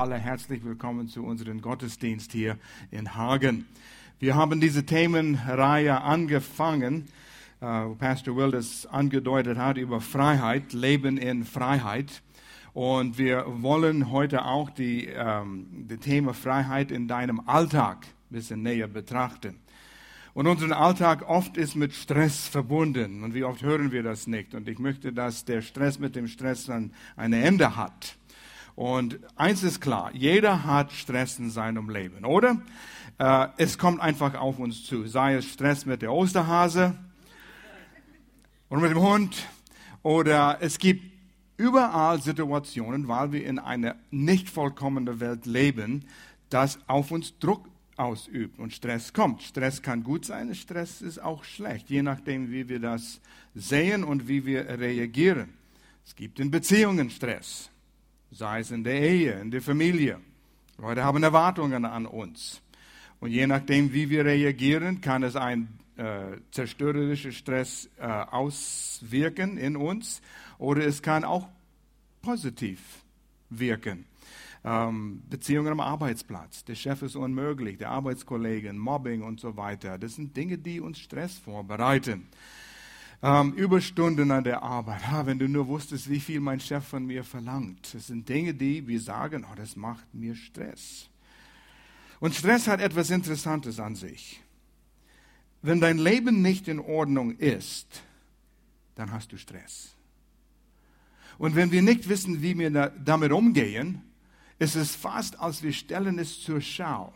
[0.00, 2.56] Alle herzlich willkommen zu unserem Gottesdienst hier
[2.90, 3.66] in Hagen.
[4.18, 7.08] Wir haben diese Themenreihe angefangen,
[7.60, 12.22] äh, Pastor Will das angedeutet hat, über Freiheit, Leben in Freiheit.
[12.72, 18.62] Und wir wollen heute auch die, ähm, die Thema Freiheit in deinem Alltag ein bisschen
[18.62, 19.58] näher betrachten.
[20.32, 23.22] Und unser Alltag oft ist mit Stress verbunden.
[23.22, 24.54] Und wie oft hören wir das nicht?
[24.54, 28.16] Und ich möchte, dass der Stress mit dem Stress dann ein Ende hat.
[28.74, 32.60] Und eins ist klar, jeder hat Stress in seinem Leben, oder?
[33.18, 36.96] Äh, es kommt einfach auf uns zu, sei es Stress mit der Osterhase
[38.70, 39.46] oder mit dem Hund
[40.02, 41.04] oder es gibt
[41.58, 46.06] überall Situationen, weil wir in einer nicht vollkommenen Welt leben,
[46.48, 49.42] dass auf uns Druck ausübt und Stress kommt.
[49.42, 53.20] Stress kann gut sein, Stress ist auch schlecht, je nachdem, wie wir das
[53.54, 55.50] sehen und wie wir reagieren.
[56.06, 57.68] Es gibt in Beziehungen Stress
[58.30, 60.20] sei es in der Ehe, in der Familie.
[60.78, 62.62] Leute haben Erwartungen an uns.
[63.20, 69.76] Und je nachdem, wie wir reagieren, kann es ein äh, zerstörerischer Stress äh, auswirken in
[69.76, 70.22] uns
[70.58, 71.48] oder es kann auch
[72.22, 72.80] positiv
[73.50, 74.06] wirken.
[74.64, 79.98] Ähm, Beziehungen am Arbeitsplatz, der Chef ist unmöglich, der Arbeitskollegen, Mobbing und so weiter.
[79.98, 82.28] Das sind Dinge, die uns Stress vorbereiten
[83.22, 85.02] ähm, Überstunden an der Arbeit.
[85.10, 87.94] Ah, wenn du nur wusstest, wie viel mein Chef von mir verlangt.
[87.94, 91.08] Das sind Dinge, die wir sagen, oh, das macht mir Stress.
[92.18, 94.40] Und Stress hat etwas Interessantes an sich.
[95.62, 98.02] Wenn dein Leben nicht in Ordnung ist,
[98.94, 99.94] dann hast du Stress.
[101.38, 104.02] Und wenn wir nicht wissen, wie wir damit umgehen,
[104.58, 107.12] ist es fast, als wir stellen es zur Schau.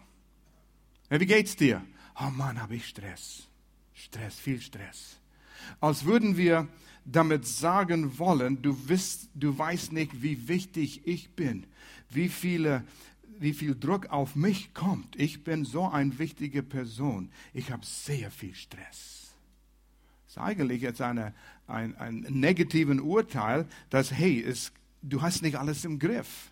[1.11, 1.85] Ja, wie geht's dir?
[2.19, 3.49] Oh Mann, habe ich Stress.
[3.95, 5.19] Stress, viel Stress
[5.81, 6.69] als würden wir
[7.05, 11.67] damit sagen wollen, du, wisst, du weißt nicht, wie wichtig ich bin,
[12.11, 12.85] wie, viele,
[13.39, 15.17] wie viel Druck auf mich kommt.
[15.17, 17.31] Ich bin so eine wichtige Person.
[17.53, 19.35] Ich habe sehr viel Stress.
[20.27, 21.35] Das ist eigentlich jetzt eine,
[21.67, 24.73] ein, ein negativen Urteil, dass, hey, es,
[25.03, 26.51] du hast nicht alles im Griff,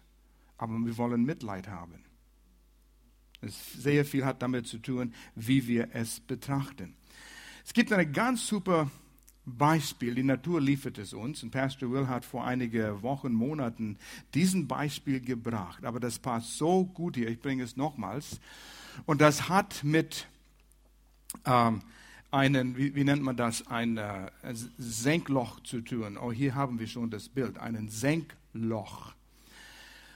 [0.59, 2.05] aber wir wollen Mitleid haben.
[3.43, 6.95] Sehr viel hat damit zu tun, wie wir es betrachten.
[7.65, 8.91] Es gibt eine ganz super
[9.45, 10.15] Beispiel.
[10.15, 11.43] Die Natur liefert es uns.
[11.43, 13.99] Und Pastor Will hat vor einigen Wochen, Monaten
[14.35, 15.85] diesen Beispiel gebracht.
[15.85, 17.29] Aber das passt so gut hier.
[17.29, 18.41] Ich bringe es nochmals.
[19.07, 20.27] Und das hat mit
[21.45, 21.83] ähm,
[22.31, 24.31] einen, wie, wie, nennt man das, ein äh,
[24.79, 26.17] Senkloch zu tun.
[26.17, 29.13] Oh, hier haben wir schon das Bild, einen Senkloch.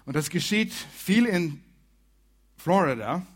[0.04, 1.60] Und das geschieht viel in
[2.56, 3.26] Florida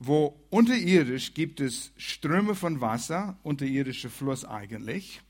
[0.00, 5.20] wo unterirdisch gibt es Ströme von Wasser, unterirdische Fluss eigentlich.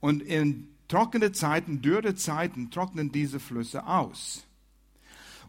[0.00, 4.46] Und in trockene Zeiten, dürre Zeiten trocknen diese Flüsse aus.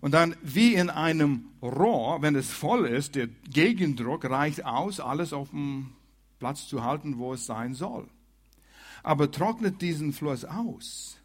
[0.02, 5.32] Und dann wie in einem Rohr, wenn es voll ist, der Gegendruck reicht aus, alles
[5.32, 5.92] auf dem
[6.40, 8.08] Platz zu halten, wo es sein soll.
[9.04, 11.18] Aber trocknet diesen Fluss aus,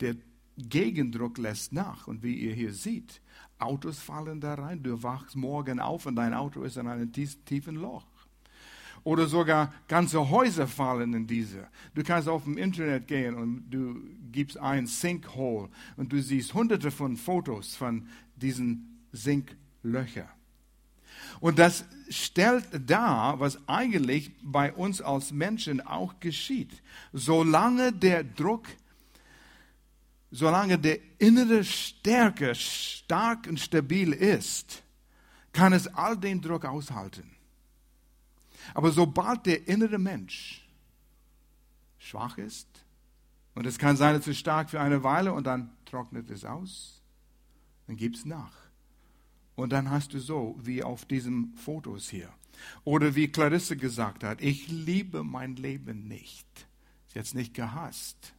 [0.00, 0.16] der
[0.56, 2.06] Gegendruck lässt nach.
[2.06, 3.20] Und wie ihr hier seht,
[3.58, 4.82] Autos fallen da rein.
[4.82, 8.04] Du wachst morgen auf und dein Auto ist in einem tiefen Loch.
[9.04, 11.68] Oder sogar ganze Häuser fallen in diese.
[11.94, 14.00] Du kannst auf dem Internet gehen und du
[14.32, 20.28] gibst ein Sinkhole und du siehst hunderte von Fotos von diesen Sinklöchern.
[21.40, 26.82] Und das stellt dar, was eigentlich bei uns als Menschen auch geschieht.
[27.12, 28.66] Solange der Druck
[30.36, 34.82] solange der innere Stärke stark und stabil ist,
[35.52, 37.30] kann es all den Druck aushalten.
[38.74, 40.68] Aber sobald der innere Mensch
[41.98, 42.68] schwach ist,
[43.54, 47.00] und es kann sein, es ist stark für eine Weile und dann trocknet es aus,
[47.86, 48.52] dann gibt es nach.
[49.54, 52.28] Und dann hast du so, wie auf diesen Fotos hier.
[52.84, 56.46] Oder wie Clarisse gesagt hat, ich liebe mein Leben nicht.
[57.14, 58.35] Hat es nicht gehasst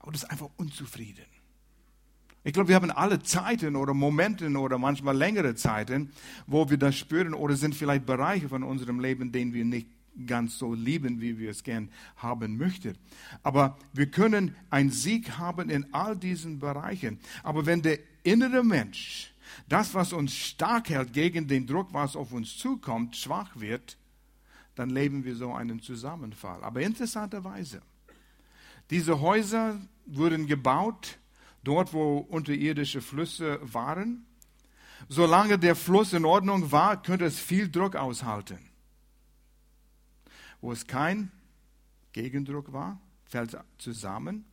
[0.00, 1.24] aber das ist einfach unzufrieden.
[2.42, 6.10] Ich glaube, wir haben alle Zeiten oder Momente oder manchmal längere Zeiten,
[6.46, 9.88] wo wir das spüren oder sind vielleicht Bereiche von unserem Leben, den wir nicht
[10.26, 12.96] ganz so lieben, wie wir es gern haben möchten.
[13.42, 17.20] Aber wir können einen Sieg haben in all diesen Bereichen.
[17.42, 19.34] Aber wenn der innere Mensch,
[19.68, 23.98] das, was uns stark hält gegen den Druck, was auf uns zukommt, schwach wird,
[24.74, 26.62] dann leben wir so einen Zusammenfall.
[26.64, 27.82] Aber interessanterweise,
[28.90, 31.18] diese Häuser wurden gebaut
[31.62, 34.26] dort, wo unterirdische Flüsse waren.
[35.08, 38.58] Solange der Fluss in Ordnung war, könnte es viel Druck aushalten.
[40.60, 41.30] Wo es kein
[42.12, 44.44] Gegendruck war, fällt zusammen.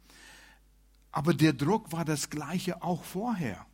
[1.11, 3.65] Aber der Druck war das gleiche auch vorher.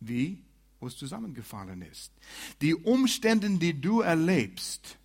[0.00, 0.42] wie
[0.84, 2.12] wo es zusammengefallen ist.
[2.60, 4.98] Die Umstände, die du erlebst,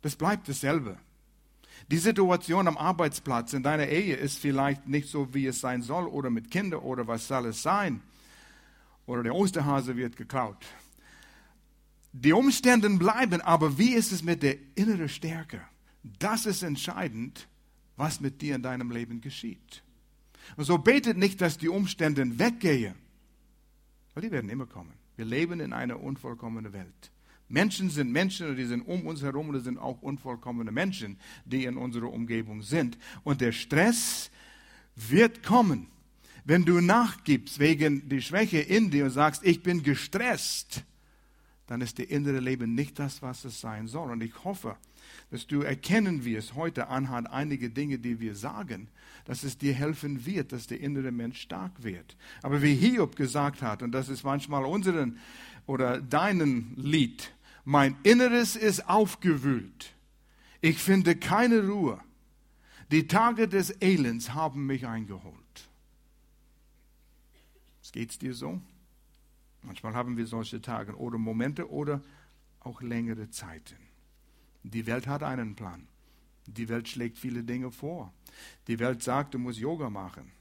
[0.00, 0.96] das bleibt dasselbe.
[1.90, 6.06] Die Situation am Arbeitsplatz in deiner Ehe ist vielleicht nicht so, wie es sein soll,
[6.06, 8.00] oder mit Kindern, oder was soll es sein.
[9.06, 10.64] Oder der Osterhase wird geklaut.
[12.12, 15.60] Die Umstände bleiben, aber wie ist es mit der inneren Stärke?
[16.02, 17.48] Das ist entscheidend,
[17.96, 19.82] was mit dir in deinem Leben geschieht.
[20.56, 22.94] Und so betet nicht, dass die Umstände weggehen,
[24.14, 24.92] weil die werden immer kommen.
[25.16, 27.10] Wir leben in einer unvollkommenen Welt.
[27.54, 31.16] Menschen sind Menschen und die sind um uns herum und es sind auch unvollkommene Menschen,
[31.44, 32.98] die in unserer Umgebung sind.
[33.22, 34.30] Und der Stress
[34.96, 35.86] wird kommen.
[36.44, 40.82] Wenn du nachgibst wegen der Schwäche in dir und sagst, ich bin gestresst,
[41.68, 44.10] dann ist der innere Leben nicht das, was es sein soll.
[44.10, 44.76] Und ich hoffe,
[45.30, 48.88] dass du erkennen wirst heute anhand einiger Dinge, die wir sagen,
[49.26, 52.16] dass es dir helfen wird, dass der innere Mensch stark wird.
[52.42, 55.18] Aber wie Hiob gesagt hat, und das ist manchmal unseren
[55.66, 57.33] oder deinen Lied,
[57.64, 59.94] mein Inneres ist aufgewühlt.
[60.60, 62.00] Ich finde keine Ruhe.
[62.90, 65.34] Die Tage des Elends haben mich eingeholt.
[67.94, 68.60] Geht's dir so?
[69.62, 72.02] Manchmal haben wir solche Tage oder Momente oder
[72.58, 73.76] auch längere Zeiten.
[74.64, 75.86] Die Welt hat einen Plan.
[76.46, 78.12] Die Welt schlägt viele Dinge vor.
[78.66, 80.32] Die Welt sagt, du musst Yoga machen.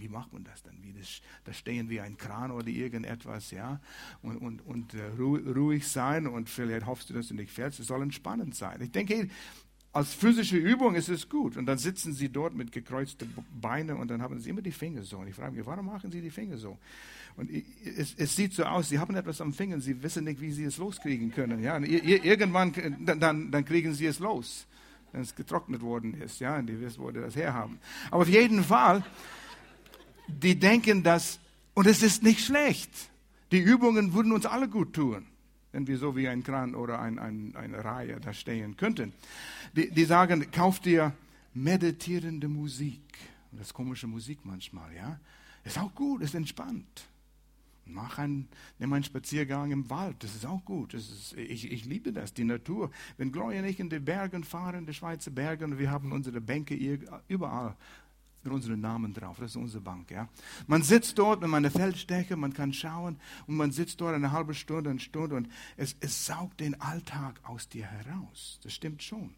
[0.00, 0.82] Wie, macht man das dann?
[0.82, 3.80] Wie das, da stehen wie ein Kran oder irgendetwas, ja,
[4.22, 7.80] und, und, und uh, ruhig sein und vielleicht hoffst du, dass du nicht fällst.
[7.80, 8.80] Es soll entspannend sein.
[8.80, 9.28] Ich denke,
[9.92, 11.56] als physische Übung ist es gut.
[11.56, 15.02] Und dann sitzen sie dort mit gekreuzten Beinen und dann haben sie immer die Finger
[15.02, 15.18] so.
[15.18, 16.78] Und ich frage mich, warum machen sie die Finger so?
[17.36, 20.50] Und es, es, sieht so aus, sie haben etwas am Finger, sie wissen nicht, wie
[20.50, 21.62] sie es loskriegen können.
[21.62, 21.78] Ja?
[21.78, 24.66] Irgendwann, dann, dann kriegen sie es los,
[25.12, 26.40] wenn es getrocknet worden ist.
[26.40, 26.58] Ja?
[26.58, 27.78] Und die wissen, wo die das herhaben.
[28.10, 29.04] Aber auf jeden Fall,
[30.28, 31.38] die denken, dass,
[31.74, 32.90] und es ist nicht schlecht.
[33.50, 35.26] Die Übungen würden uns alle gut tun
[35.72, 39.12] wenn wir so wie ein Kran oder ein, ein, eine Reihe da stehen könnten.
[39.74, 41.12] Die, die sagen, kauf dir
[41.54, 43.02] meditierende Musik.
[43.52, 45.18] Das ist komische Musik manchmal, ja.
[45.64, 47.06] Ist auch gut, ist entspannt.
[47.84, 48.48] Mach einen,
[48.78, 50.94] nimm einen Spaziergang im Wald, das ist auch gut.
[50.94, 52.90] Ist, ich, ich liebe das, die Natur.
[53.16, 56.40] Wenn Gloria und ich in die Bergen fahren, die Schweizer Berge, und wir haben unsere
[56.40, 56.74] Bänke
[57.28, 57.76] überall
[58.48, 59.36] mit unseren Namen drauf.
[59.38, 60.10] Das ist unsere Bank.
[60.10, 60.28] Ja.
[60.66, 64.54] Man sitzt dort mit meiner Feldstärke, man kann schauen und man sitzt dort eine halbe
[64.54, 68.58] Stunde, eine Stunde und es, es saugt den Alltag aus dir heraus.
[68.62, 69.34] Das stimmt schon.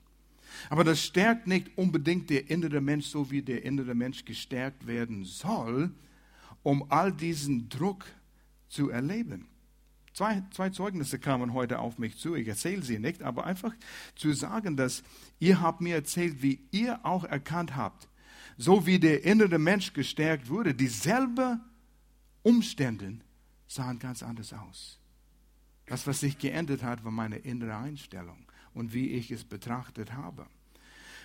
[0.68, 5.24] Aber das stärkt nicht unbedingt der innere Mensch, so wie der innere Mensch gestärkt werden
[5.24, 5.90] soll,
[6.62, 8.04] um all diesen Druck
[8.68, 9.48] zu erleben.
[10.12, 12.34] Zwei, zwei Zeugnisse kamen heute auf mich zu.
[12.34, 13.72] Ich erzähle sie nicht, aber einfach
[14.16, 15.02] zu sagen, dass
[15.38, 18.09] ihr habt mir erzählt, wie ihr auch erkannt habt,
[18.60, 21.62] so wie der innere Mensch gestärkt wurde, dieselben
[22.42, 23.20] Umstände
[23.66, 24.98] sahen ganz anders aus.
[25.86, 30.46] Das, was sich geändert hat, war meine innere Einstellung und wie ich es betrachtet habe.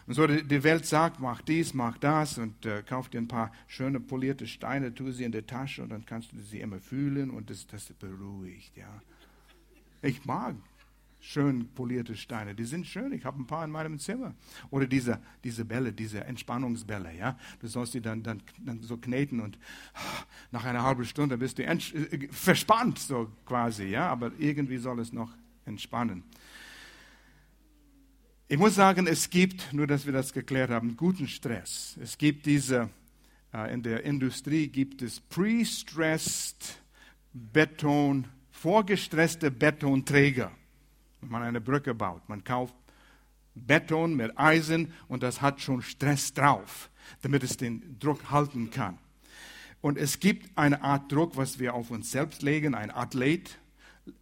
[0.08, 3.52] Und so die Welt sagt, mach dies, mach das und äh, kauf dir ein paar
[3.68, 7.32] schöne polierte Steine, tu sie in die Tasche und dann kannst du sie immer fühlen
[7.32, 8.78] und das, das beruhigt.
[8.78, 9.02] Ja.
[10.02, 10.56] Ich mag
[11.26, 12.54] schön polierte Steine.
[12.54, 13.12] Die sind schön.
[13.12, 14.36] Ich habe ein paar in meinem Zimmer.
[14.70, 17.14] Oder diese, diese Bälle, diese Entspannungsbälle.
[17.16, 17.38] Ja?
[17.60, 19.58] Du sollst die dann, dann, dann so kneten und
[20.52, 23.86] nach einer halben Stunde bist du äh, verspannt, so quasi.
[23.86, 24.08] Ja?
[24.10, 25.32] Aber irgendwie soll es noch
[25.66, 26.24] entspannen.
[28.48, 31.98] Ich muss sagen, es gibt, nur dass wir das geklärt haben, guten Stress.
[32.00, 32.90] Es gibt diese,
[33.52, 36.80] äh, in der Industrie gibt es pre-stressed
[37.34, 40.52] Beton, vorgestresste Betonträger
[41.26, 42.28] wenn man eine Brücke baut.
[42.30, 42.76] Man kauft
[43.56, 46.90] Beton mit Eisen und das hat schon Stress drauf,
[47.22, 48.98] damit es den Druck halten kann.
[49.82, 52.76] Und es gibt eine Art Druck, was wir auf uns selbst legen.
[52.76, 53.60] Ein Athlet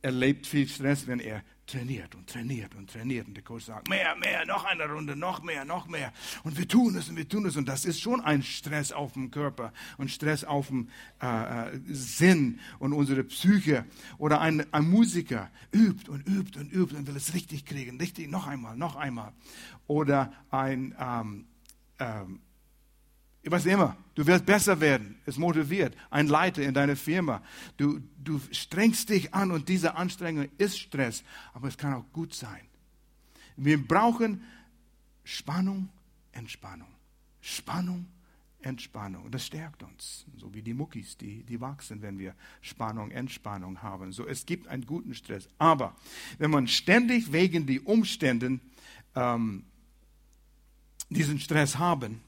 [0.02, 3.28] erlebt viel Stress, wenn er trainiert und trainiert und trainiert.
[3.28, 6.12] Und der Coach sagt, mehr, mehr, noch eine Runde, noch mehr, noch mehr.
[6.44, 7.56] Und wir tun es und wir tun es.
[7.56, 10.90] Und das ist schon ein Stress auf dem Körper und Stress auf dem
[11.22, 13.86] äh, äh, Sinn und unsere Psyche.
[14.18, 17.98] Oder ein, ein Musiker übt und übt und übt und will es richtig kriegen.
[18.00, 19.34] Richtig, noch einmal, noch einmal.
[19.88, 21.46] Oder ein ähm,
[22.00, 22.42] ähm,
[23.52, 23.98] was immer.
[24.16, 25.18] Du willst besser werden.
[25.26, 25.96] Es motiviert.
[26.10, 27.42] Ein Leiter in deiner Firma.
[27.78, 31.24] Du, du strengst dich an und diese Anstrengung ist Stress.
[31.54, 32.62] Aber es kann auch gut sein.
[33.58, 34.44] Wir brauchen
[35.24, 35.90] Spannung,
[36.32, 36.88] Entspannung.
[37.42, 38.08] Spannung,
[38.62, 39.30] Entspannung.
[39.30, 40.26] Das stärkt uns.
[40.38, 44.14] So wie die Muckis, die, die wachsen, wenn wir Spannung, Entspannung haben.
[44.14, 45.50] So, es gibt einen guten Stress.
[45.58, 45.96] Aber
[46.38, 48.62] wenn man ständig wegen die Umständen
[49.16, 49.66] ähm,
[51.10, 52.22] diesen Stress haben,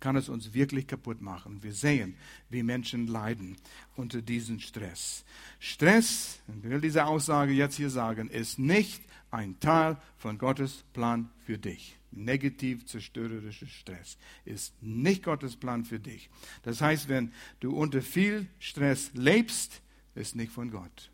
[0.00, 1.62] kann es uns wirklich kaputt machen.
[1.62, 2.16] Wir sehen,
[2.50, 3.56] wie Menschen leiden
[3.96, 5.24] unter diesem Stress.
[5.58, 11.30] Stress, ich will diese Aussage jetzt hier sagen, ist nicht ein Teil von Gottes Plan
[11.44, 11.96] für dich.
[12.12, 16.30] Negativ zerstörerischer Stress ist nicht Gottes Plan für dich.
[16.62, 19.82] Das heißt, wenn du unter viel Stress lebst,
[20.14, 21.10] ist nicht von Gott.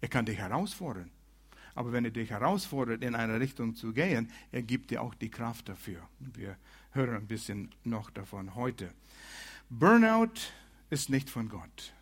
[0.00, 1.10] Er kann dich herausfordern.
[1.74, 5.30] Aber wenn er dich herausfordert, in eine Richtung zu gehen, er gibt dir auch die
[5.30, 6.00] Kraft dafür.
[6.18, 6.56] Wir
[6.92, 8.92] hören ein bisschen noch davon heute.
[9.68, 10.34] Burnout
[10.90, 11.92] ist nicht von Gott.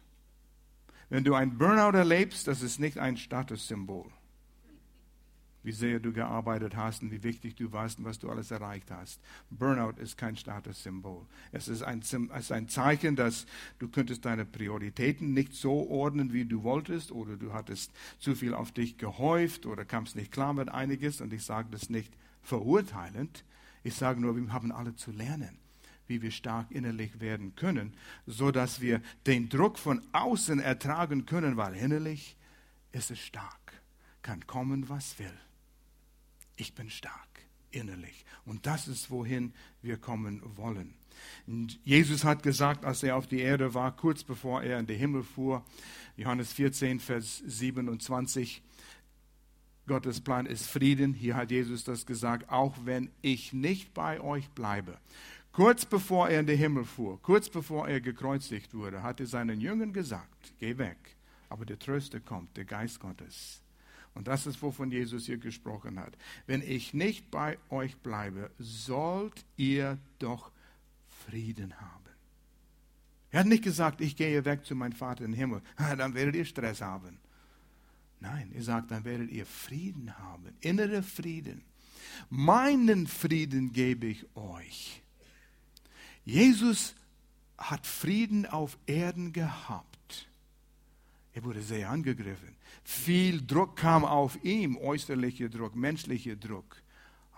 [1.11, 4.11] Wenn du ein Burnout erlebst, das ist nicht ein Statussymbol
[5.69, 8.91] wie sehr du gearbeitet hast und wie wichtig du warst und was du alles erreicht
[8.91, 9.21] hast.
[9.51, 11.27] Burnout ist kein Statussymbol.
[11.53, 13.45] Es ist ein, es ist ein Zeichen, dass
[13.79, 18.55] du könntest deine Prioritäten nicht so ordnen, wie du wolltest oder du hattest zu viel
[18.55, 23.45] auf dich gehäuft oder kamst nicht klar mit einiges und ich sage das nicht verurteilend.
[23.85, 25.59] Ich sage nur, wir haben alle zu lernen
[26.11, 27.93] wie wir stark innerlich werden können,
[28.25, 32.35] so dass wir den Druck von außen ertragen können, weil innerlich
[32.93, 33.83] ist es stark,
[34.23, 35.39] kann kommen, was will
[36.59, 37.15] ich bin stark
[37.71, 38.25] innerlich.
[38.45, 40.95] Und das ist, wohin wir kommen wollen.
[41.85, 45.25] Jesus hat gesagt, als er auf die Erde war, kurz bevor er in den Himmel
[45.25, 45.65] fuhr,
[46.17, 48.63] Johannes 14, Vers 27,
[49.89, 51.15] Gottes Plan ist Frieden.
[51.15, 54.99] Hier hat Jesus das gesagt, auch wenn ich nicht bei euch bleibe.
[55.53, 59.61] Kurz bevor er in den Himmel fuhr, kurz bevor er gekreuzigt wurde, hat er seinen
[59.61, 61.17] Jüngern gesagt, geh weg.
[61.49, 63.63] Aber der Tröster kommt, der Geist Gottes.
[64.15, 66.17] Und das ist, wovon Jesus hier gesprochen hat.
[66.47, 70.53] Wenn ich nicht bei euch bleibe, sollt ihr doch
[71.27, 72.05] Frieden haben.
[73.31, 75.63] Er hat nicht gesagt, ich gehe weg zu meinem Vater im Himmel.
[75.77, 77.19] Dann werdet ihr Stress haben.
[78.21, 81.63] Nein, er sagt, dann werdet ihr Frieden haben, innere Frieden.
[82.31, 85.03] Meinen Frieden gebe ich euch.
[86.25, 86.95] Jesus
[87.57, 90.29] hat Frieden auf Erden gehabt.
[91.33, 92.57] Er wurde sehr angegriffen.
[92.83, 96.83] Viel Druck kam auf ihm, äußerlicher Druck, menschlicher Druck.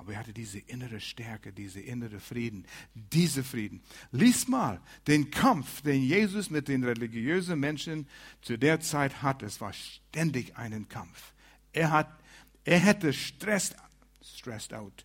[0.01, 2.65] Aber er hatte diese innere Stärke, diese innere Frieden,
[2.95, 3.83] diese Frieden.
[4.13, 8.09] Lies mal den Kampf, den Jesus mit den religiösen Menschen
[8.41, 9.45] zu der Zeit hatte.
[9.45, 11.35] Es war ständig ein Kampf.
[11.75, 12.09] Er, hat,
[12.65, 13.77] er hätte stressed,
[14.25, 15.05] stressed out.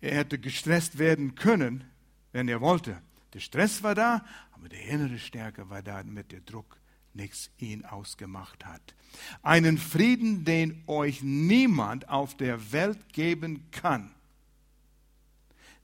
[0.00, 1.82] Er hätte gestresst werden können,
[2.30, 3.02] wenn er wollte.
[3.34, 6.78] Der Stress war da, aber die innere Stärke war da mit dem Druck
[7.12, 8.94] nichts ihn ausgemacht hat.
[9.42, 14.14] Einen Frieden, den euch niemand auf der Welt geben kann.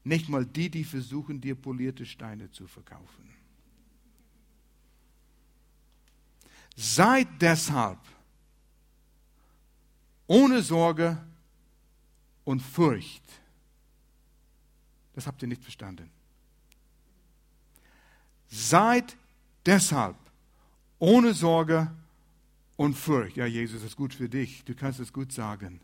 [0.05, 3.31] Nicht mal die, die versuchen, dir polierte Steine zu verkaufen.
[6.77, 7.99] Seid deshalb
[10.27, 11.19] ohne Sorge
[12.45, 13.23] und Furcht.
[15.15, 16.11] Das habt ihr nicht verstanden.
[18.49, 19.17] Seid
[19.65, 20.17] deshalb
[20.99, 21.91] ohne Sorge
[22.77, 23.37] und Furcht.
[23.37, 24.65] Ja, Jesus ist gut für dich.
[24.65, 25.81] Du kannst es gut sagen.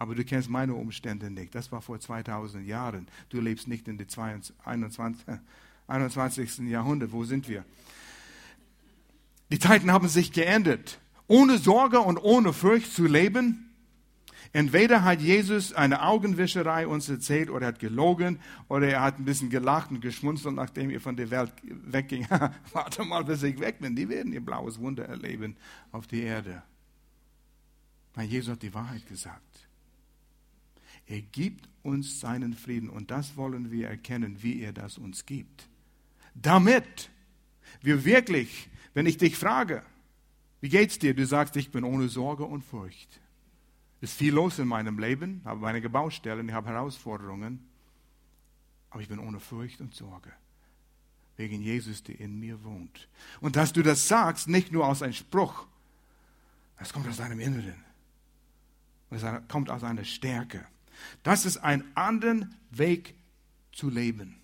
[0.00, 1.54] Aber du kennst meine Umstände nicht.
[1.54, 3.06] Das war vor 2000 Jahren.
[3.28, 4.06] Du lebst nicht in dem
[4.64, 5.26] 21,
[5.86, 6.58] 21.
[6.70, 7.12] Jahrhundert.
[7.12, 7.66] Wo sind wir?
[9.52, 10.98] Die Zeiten haben sich geändert.
[11.26, 13.66] Ohne Sorge und ohne Furcht zu leben,
[14.52, 19.24] Entweder hat Jesus eine Augenwischerei uns erzählt oder er hat gelogen oder er hat ein
[19.24, 22.26] bisschen gelacht und geschmunzelt, nachdem er von der Welt wegging.
[22.72, 23.94] Warte mal, bis ich weg bin.
[23.94, 25.56] Die werden ihr blaues Wunder erleben
[25.92, 26.64] auf die Erde.
[28.14, 29.69] Weil Jesus hat die Wahrheit gesagt.
[31.10, 35.68] Er gibt uns seinen Frieden und das wollen wir erkennen, wie er das uns gibt.
[36.36, 37.10] Damit
[37.82, 39.82] wir wirklich, wenn ich dich frage,
[40.60, 41.12] wie geht's dir?
[41.12, 43.20] Du sagst, ich bin ohne Sorge und Furcht
[44.00, 47.68] ist viel los in meinem Leben, habe einige Baustellen, ich habe Herausforderungen,
[48.90, 50.32] aber ich bin ohne Furcht und Sorge.
[51.36, 53.08] Wegen Jesus, der in mir wohnt.
[53.40, 55.66] Und dass du das sagst, nicht nur aus einem Spruch,
[56.78, 57.84] das kommt aus deinem Inneren.
[59.10, 60.64] Es kommt aus einer Stärke.
[61.22, 63.14] Das ist ein anderen Weg
[63.72, 64.36] zu leben.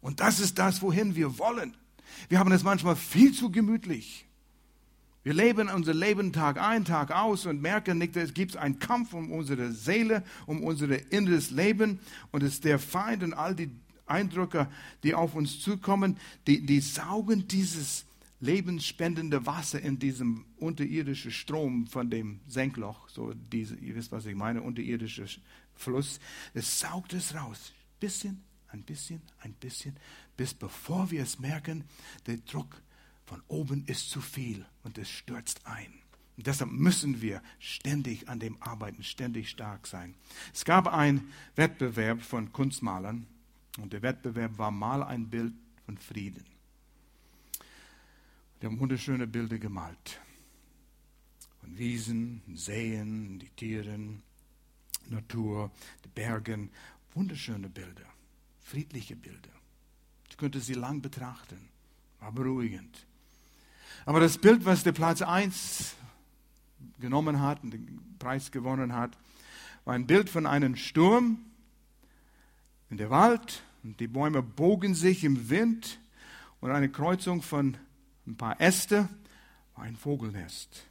[0.00, 1.76] Und das ist das, wohin wir wollen.
[2.28, 4.26] Wir haben es manchmal viel zu gemütlich.
[5.22, 9.12] Wir leben unser Leben Tag ein, Tag aus und merken nicht, es gibt einen Kampf
[9.12, 12.00] um unsere Seele, um unser inneres Leben
[12.30, 13.70] und es ist der Feind und all die
[14.06, 14.66] Eindrücke,
[15.02, 18.06] die auf uns zukommen, die, die saugen dieses
[18.40, 24.34] lebensspendende Wasser in diesem unterirdischen Strom von dem Senkloch, so diese, ihr wisst, was ich
[24.34, 25.26] meine, unterirdischer
[25.80, 26.20] Fluss,
[26.54, 29.96] es saugt es raus, bisschen, ein bisschen, ein bisschen,
[30.36, 31.84] bis bevor wir es merken,
[32.26, 32.82] der Druck
[33.24, 35.92] von oben ist zu viel und es stürzt ein.
[36.36, 40.14] Und deshalb müssen wir ständig an dem arbeiten, ständig stark sein.
[40.54, 43.26] Es gab einen Wettbewerb von Kunstmalern
[43.78, 45.54] Und der Wettbewerb war mal ein Bild
[45.86, 46.44] von Frieden.
[48.60, 50.20] Die haben wunderschöne Bilder gemalt.
[51.60, 54.22] Von Wiesen, Seen, die Tieren,
[55.10, 55.70] Natur,
[56.04, 56.70] die Bergen.
[57.14, 58.06] Wunderschöne Bilder,
[58.60, 59.50] friedliche Bilder.
[60.28, 61.68] Ich könnte sie lang betrachten,
[62.20, 63.06] war beruhigend.
[64.06, 65.96] Aber das Bild, was der Platz 1
[67.00, 69.18] genommen hat und den Preis gewonnen hat,
[69.84, 71.38] war ein Bild von einem Sturm
[72.90, 75.98] in der Wald und die Bäume bogen sich im Wind
[76.60, 77.76] und eine Kreuzung von
[78.26, 79.08] ein paar Äste
[79.74, 80.86] war ein Vogelnest.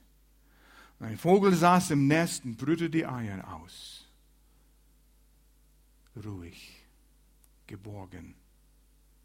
[1.00, 3.99] Ein Vogel saß im Nest und brühte die Eier aus.
[6.24, 6.86] Ruhig,
[7.68, 8.36] geborgen,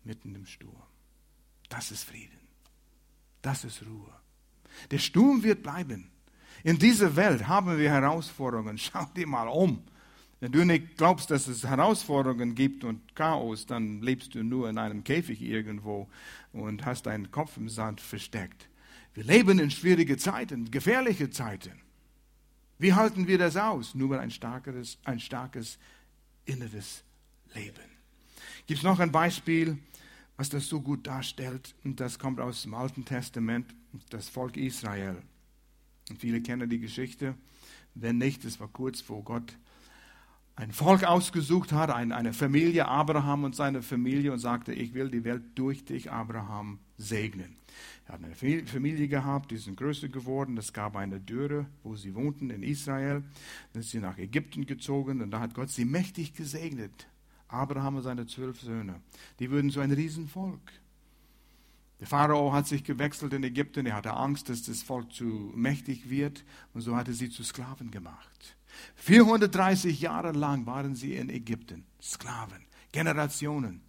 [0.05, 0.83] mitten im Sturm.
[1.69, 2.39] Das ist Frieden.
[3.43, 4.13] Das ist Ruhe.
[4.91, 6.11] Der Sturm wird bleiben.
[6.63, 8.79] In dieser Welt haben wir Herausforderungen.
[8.79, 9.83] Schau dir mal um.
[10.41, 14.79] Wenn du nicht glaubst, dass es Herausforderungen gibt und Chaos, dann lebst du nur in
[14.79, 16.09] einem Käfig irgendwo
[16.53, 18.69] und hast deinen Kopf im Sand versteckt.
[19.15, 21.81] Wir leben in schwierige Zeiten, gefährliche Zeiten.
[22.79, 23.95] Wie halten wir das aus?
[23.95, 25.79] Nur ein starkes, ein starkes
[26.45, 27.05] inneres
[27.55, 27.95] Leben.
[28.67, 29.79] Gibt es noch ein Beispiel,
[30.37, 31.75] was das so gut darstellt?
[31.85, 33.75] Und das kommt aus dem Alten Testament,
[34.11, 35.23] das Volk Israel.
[36.11, 37.35] Und viele kennen die Geschichte.
[37.95, 39.57] Wenn nicht, es war kurz wo Gott
[40.57, 45.25] ein Volk ausgesucht hat, eine Familie, Abraham und seine Familie, und sagte, ich will die
[45.25, 47.57] Welt durch dich, Abraham, segnen.
[48.07, 48.35] Er hat eine
[48.67, 50.59] Familie gehabt, die sind größer geworden.
[50.59, 53.23] Es gab eine Dürre, wo sie wohnten in Israel.
[53.73, 57.09] Dann sind sie nach Ägypten gezogen und da hat Gott sie mächtig gesegnet.
[57.49, 59.01] Abraham und seine zwölf Söhne.
[59.39, 60.73] Die würden so ein Riesenvolk.
[62.01, 63.87] Der Pharao hat sich gewechselt in Ägypten.
[63.87, 66.45] Er hatte Angst, dass das Volk zu mächtig wird.
[66.75, 68.57] Und so hatte sie zu Sklaven gemacht.
[68.97, 71.87] 430 Jahre lang waren sie in Ägypten.
[72.03, 72.67] Sklaven.
[72.93, 73.81] Generationen.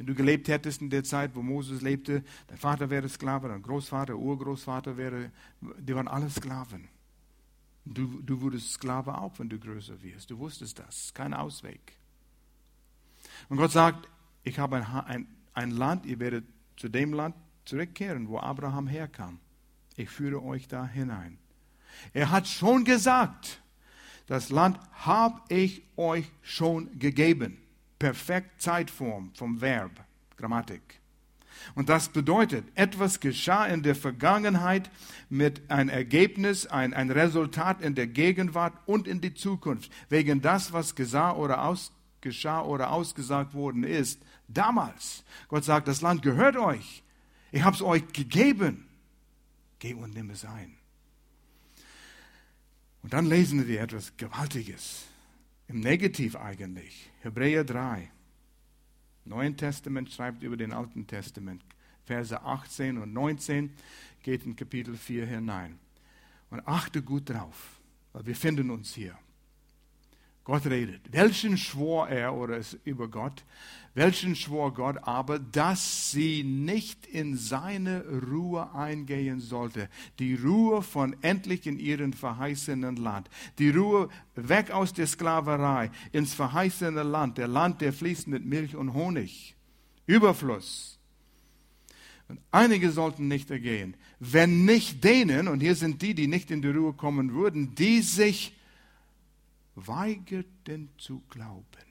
[0.00, 3.60] Wenn du gelebt hättest in der Zeit, wo Moses lebte, dein Vater wäre Sklave, dein
[3.60, 5.30] Großvater, Urgroßvater wäre,
[5.60, 6.88] die waren alle Sklaven.
[7.84, 10.30] Du, du wurdest Sklave auch, wenn du größer wirst.
[10.30, 11.12] Du wusstest das.
[11.12, 11.98] Kein Ausweg.
[13.50, 14.08] Und Gott sagt,
[14.42, 16.46] ich habe ein, ein, ein Land, ihr werdet
[16.78, 17.36] zu dem Land
[17.66, 19.38] zurückkehren, wo Abraham herkam.
[19.96, 21.36] Ich führe euch da hinein.
[22.14, 23.60] Er hat schon gesagt,
[24.28, 27.58] das Land habe ich euch schon gegeben.
[28.00, 29.92] Perfekt Zeitform vom Verb,
[30.38, 31.00] Grammatik.
[31.74, 34.90] Und das bedeutet, etwas geschah in der Vergangenheit
[35.28, 39.92] mit ein Ergebnis, ein, ein Resultat in der Gegenwart und in die Zukunft.
[40.08, 45.22] Wegen das, was geschah oder, aus, geschah oder ausgesagt worden ist, damals.
[45.48, 47.02] Gott sagt, das Land gehört euch.
[47.52, 48.88] Ich habe es euch gegeben.
[49.78, 50.74] Geh und nimm es ein.
[53.02, 55.09] Und dann lesen wir etwas Gewaltiges.
[55.70, 57.12] Im Negativ eigentlich.
[57.20, 58.10] Hebräer 3.
[59.24, 61.64] Neuen Testament schreibt über den Alten Testament.
[62.02, 63.72] Verse 18 und 19
[64.24, 65.78] geht in Kapitel 4 hinein.
[66.50, 67.80] Und achte gut drauf,
[68.12, 69.16] weil wir finden uns hier.
[70.44, 71.00] Gott redet.
[71.12, 73.44] Welchen schwor er oder es über Gott?
[73.94, 79.88] Welchen schwor Gott aber, dass sie nicht in seine Ruhe eingehen sollte?
[80.18, 83.28] Die Ruhe von endlich in ihrem verheißenen Land.
[83.58, 88.76] Die Ruhe weg aus der Sklaverei ins verheißene Land, der Land, der fließt mit Milch
[88.76, 89.56] und Honig.
[90.06, 90.98] Überfluss.
[92.28, 93.96] Und einige sollten nicht ergehen.
[94.20, 98.02] Wenn nicht denen, und hier sind die, die nicht in die Ruhe kommen würden, die
[98.02, 98.54] sich
[99.74, 101.90] weigerten zu glauben.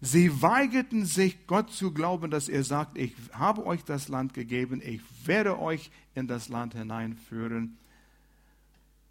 [0.00, 4.80] Sie weigerten sich, Gott zu glauben, dass er sagt, ich habe euch das Land gegeben,
[4.84, 7.78] ich werde euch in das Land hineinführen.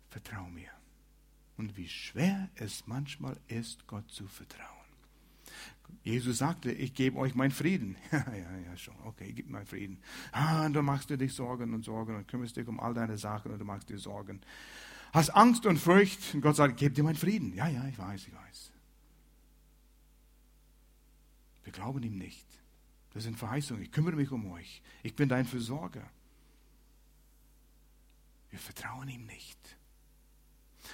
[0.09, 0.69] Vertrau mir.
[1.57, 4.77] Und wie schwer es manchmal ist, Gott zu vertrauen.
[6.03, 7.97] Jesus sagte, ich gebe euch meinen Frieden.
[8.11, 8.95] ja, ja, ja, schon.
[9.03, 9.99] Okay, gib mir Frieden.
[10.31, 13.17] Ah, und dann machst du dich Sorgen und Sorgen und kümmerst dich um all deine
[13.17, 14.41] Sachen und du machst dir Sorgen
[15.17, 16.33] hast Angst und Furcht.
[16.33, 17.53] Und Gott sagt, gib dir meinen Frieden.
[17.53, 18.71] Ja, ja, ich weiß, ich weiß.
[21.63, 22.45] Wir glauben ihm nicht.
[23.13, 23.83] Das sind Verheißungen.
[23.83, 24.81] Ich kümmere mich um euch.
[25.03, 26.07] Ich bin dein Versorger.
[28.49, 29.57] Wir vertrauen ihm nicht.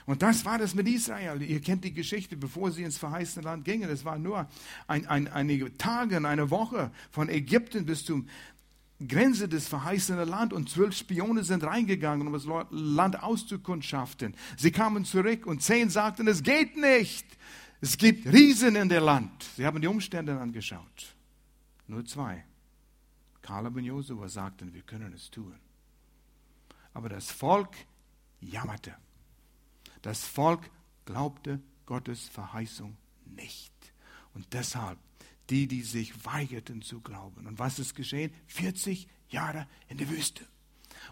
[0.06, 1.42] Und das war das mit Israel.
[1.42, 3.90] Ihr kennt die Geschichte, bevor sie ins verheißene Land gingen.
[3.90, 4.50] Es war nur
[4.88, 8.28] ein, ein, einige Tage, eine Woche von Ägypten bis zum
[9.08, 14.36] Grenze des verheißenen Land und zwölf Spione sind reingegangen, um das Land auszukundschaften.
[14.58, 17.26] Sie kamen zurück und zehn sagten, es geht nicht.
[17.82, 19.44] Es gibt Riesen in der Land.
[19.58, 21.16] Sie haben die Umstände angeschaut.
[21.88, 22.46] Nur zwei.
[23.42, 25.56] Kaleb und Josua sagten, wir können es tun.
[26.94, 27.76] Aber das Volk
[28.40, 28.96] jammerte.
[30.02, 30.70] Das Volk
[31.06, 33.74] glaubte Gottes Verheißung nicht.
[34.34, 34.98] Und deshalb
[35.50, 37.48] die, die sich weigerten zu glauben.
[37.48, 38.32] Und was ist geschehen?
[38.48, 40.46] 40 Jahre in der Wüste.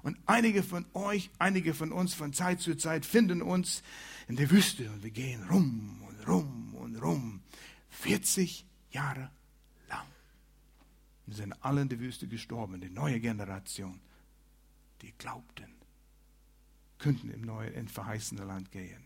[0.04, 3.84] Und einige von euch, einige von uns von Zeit zu Zeit finden uns
[4.28, 7.42] in der Wüste und wir gehen rum und rum und rum.
[7.90, 9.30] 40 Jahre
[9.90, 10.08] lang.
[11.26, 14.00] Wir sind alle in der Wüste gestorben, die neue Generation,
[15.02, 15.74] die glaubten,
[16.98, 19.06] könnten im neuen, in verheißene Land gehen.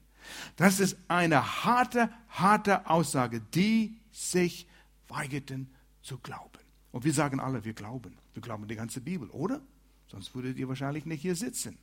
[0.56, 4.68] Das ist eine harte, harte Aussage, die sich
[5.08, 6.60] weigerten zu glauben.
[6.92, 8.18] Und wir sagen alle, wir glauben.
[8.34, 9.62] Wir glauben die ganze Bibel, oder?
[10.08, 11.78] Sonst würdet ihr wahrscheinlich nicht hier sitzen.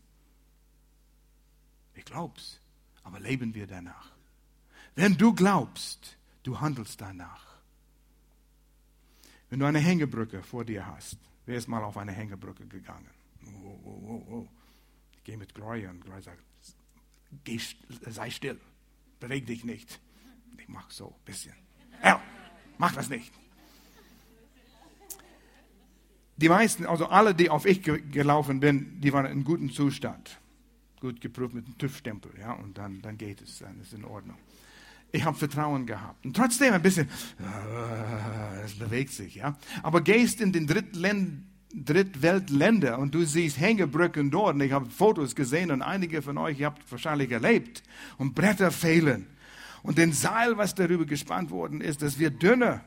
[1.94, 2.60] Ich glaub's,
[3.02, 4.12] aber leben wir danach.
[4.94, 7.58] Wenn du glaubst, du handelst danach.
[9.50, 13.10] Wenn du eine Hängebrücke vor dir hast, wer ist mal auf eine Hängebrücke gegangen?
[13.62, 14.48] Oh, oh, oh.
[15.12, 16.42] Ich gehe mit Gloria und Gloria sagt,
[17.44, 17.60] geh,
[18.06, 18.58] sei still,
[19.20, 20.00] beweg dich nicht.
[20.56, 21.54] Ich mach so ein bisschen.
[22.02, 22.22] Ja,
[22.78, 23.32] mach das nicht.
[26.36, 30.38] Die meisten, also alle, die auf ich gelaufen bin, die waren in gutem Zustand.
[31.00, 34.04] Gut geprüft mit einem TÜV-Stempel, ja, und dann, dann geht es, dann ist es in
[34.04, 34.38] Ordnung.
[35.12, 36.24] Ich habe Vertrauen gehabt.
[36.24, 37.06] Und trotzdem ein bisschen,
[37.38, 39.58] äh, es bewegt sich, ja.
[39.82, 44.54] Aber gehst in den Drittweltländer und du siehst Hängebrücken dort.
[44.54, 47.82] Und ich habe Fotos gesehen und einige von euch ihr habt wahrscheinlich erlebt.
[48.16, 49.26] Und Bretter fehlen.
[49.82, 52.84] Und den Seil, was darüber gespannt worden ist, das wird dünner.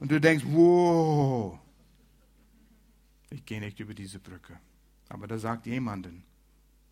[0.00, 1.58] Und du denkst, wow,
[3.30, 4.58] ich gehe nicht über diese Brücke.
[5.08, 6.24] Aber da sagt jemanden,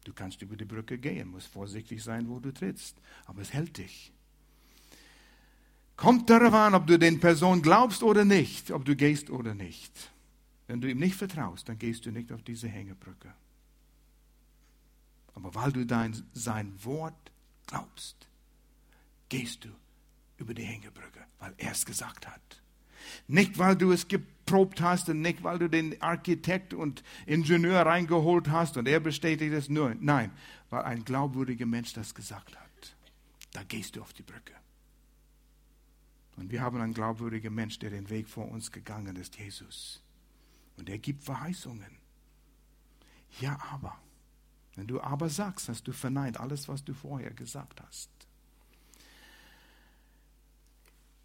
[0.04, 2.96] du kannst über die Brücke gehen, musst vorsichtig sein, wo du trittst.
[3.26, 4.12] Aber es hält dich.
[5.96, 10.10] Kommt darauf an, ob du den Person glaubst oder nicht, ob du gehst oder nicht.
[10.66, 13.32] Wenn du ihm nicht vertraust, dann gehst du nicht auf diese Hängebrücke.
[15.34, 17.32] Aber weil du dein, sein Wort
[17.66, 18.28] glaubst,
[19.32, 19.70] gehst du
[20.36, 22.62] über die Hängebrücke, weil er es gesagt hat.
[23.26, 28.50] Nicht, weil du es geprobt hast und nicht, weil du den Architekt und Ingenieur reingeholt
[28.50, 29.94] hast und er bestätigt es nur.
[29.98, 30.32] Nein,
[30.68, 32.96] weil ein glaubwürdiger Mensch das gesagt hat.
[33.52, 34.52] Da gehst du auf die Brücke.
[36.36, 40.02] Und wir haben einen glaubwürdigen Mensch, der den Weg vor uns gegangen ist, Jesus.
[40.76, 41.98] Und er gibt Verheißungen.
[43.40, 43.98] Ja, aber.
[44.74, 48.10] Wenn du aber sagst, hast du verneint alles, was du vorher gesagt hast.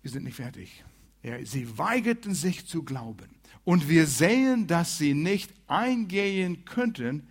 [0.02, 0.84] Wir sind nicht fertig.
[1.24, 3.30] Ja, sie weigerten sich zu glauben.
[3.64, 7.28] Und wir sehen, dass sie nicht eingehen könnten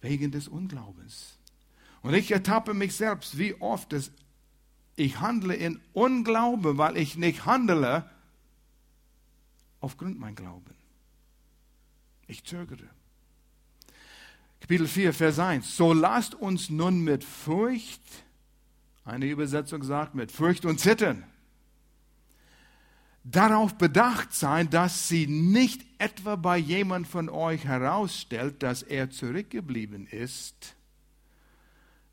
[0.00, 1.38] wegen des Unglaubens.
[2.02, 4.10] Und ich ertappe mich selbst, wie oft es,
[4.96, 8.08] ich handle in Unglauben, weil ich nicht handle
[9.80, 10.74] aufgrund mein Glauben.
[12.26, 12.88] Ich zögere.
[14.60, 15.76] Kapitel 4, Vers 1.
[15.76, 18.02] So lasst uns nun mit Furcht,
[19.04, 21.24] eine Übersetzung sagt mit Furcht und Zittern,
[23.30, 30.06] darauf bedacht sein, dass sie nicht etwa bei jemand von euch herausstellt, dass er zurückgeblieben
[30.06, 30.76] ist.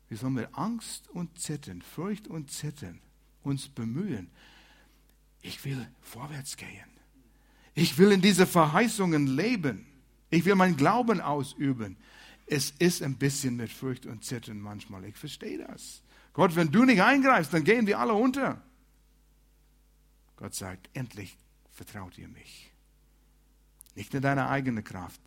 [0.08, 3.00] Wir sollen mit Angst und Zittern, Furcht und Zittern
[3.42, 4.30] uns bemühen.
[5.42, 6.68] Ich will vorwärts gehen.
[7.74, 9.86] Ich will in diese Verheißungen leben.
[10.30, 11.96] Ich will meinen Glauben ausüben.
[12.46, 15.04] Es ist ein bisschen mit Furcht und Zittern manchmal.
[15.04, 16.02] Ich verstehe das.
[16.32, 18.60] Gott, wenn du nicht eingreifst, dann gehen wir alle unter.
[20.36, 21.36] Gott sagt, endlich
[21.72, 22.70] vertraut ihr mich.
[23.94, 25.20] Nicht in deine eigene Kraft,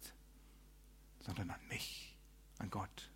[1.26, 2.16] sondern an mich,
[2.60, 3.10] an Gott.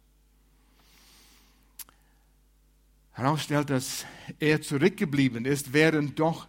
[3.14, 4.06] Herausstellt, dass
[4.40, 6.48] er zurückgeblieben ist, während doch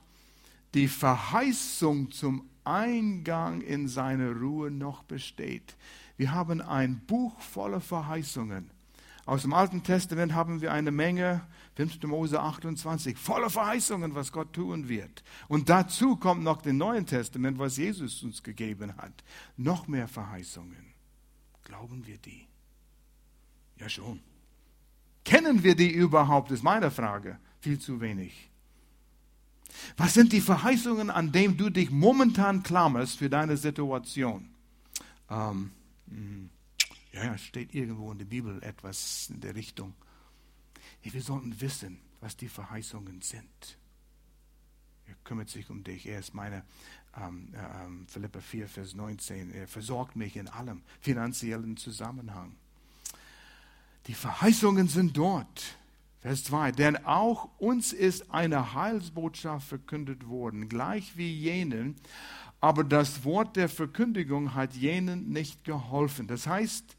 [0.75, 5.77] die Verheißung zum Eingang in seine Ruhe noch besteht.
[6.17, 8.71] Wir haben ein Buch voller Verheißungen.
[9.27, 11.43] Aus dem Alten Testament haben wir eine Menge,
[11.75, 12.03] 5.
[12.03, 15.25] Mose 28, voller Verheißungen, was Gott tun wird.
[15.49, 19.25] Und dazu kommt noch das Neue Testament, was Jesus uns gegeben hat.
[19.57, 20.93] Noch mehr Verheißungen.
[21.65, 22.47] Glauben wir die?
[23.79, 24.21] Ja schon.
[25.25, 27.39] Kennen wir die überhaupt, ist meine Frage.
[27.61, 28.51] Viel zu wenig.
[29.97, 34.51] Was sind die Verheißungen, an denen du dich momentan klammerst für deine Situation?
[35.31, 35.71] Ähm,
[36.09, 36.51] hm,
[37.13, 39.95] ja, steht irgendwo in der Bibel etwas in der Richtung.
[41.03, 43.79] Wir sollten wissen, was die Verheißungen sind.
[45.07, 46.07] Er kümmert sich um dich.
[46.07, 46.65] Er ist meine,
[47.17, 49.51] ähm, ähm, Philippa 4, Vers 19.
[49.53, 52.55] Er versorgt mich in allem finanziellen Zusammenhang.
[54.07, 55.77] Die Verheißungen sind dort.
[56.21, 56.73] Vers 2.
[56.73, 61.97] Denn auch uns ist eine Heilsbotschaft verkündet worden, gleich wie jenen,
[62.61, 66.29] aber das Wort der Verkündigung hat jenen nicht geholfen.
[66.29, 66.97] Das heißt,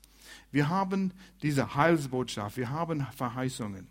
[0.52, 3.88] wir haben diese Heilsbotschaft, wir haben Verheißungen.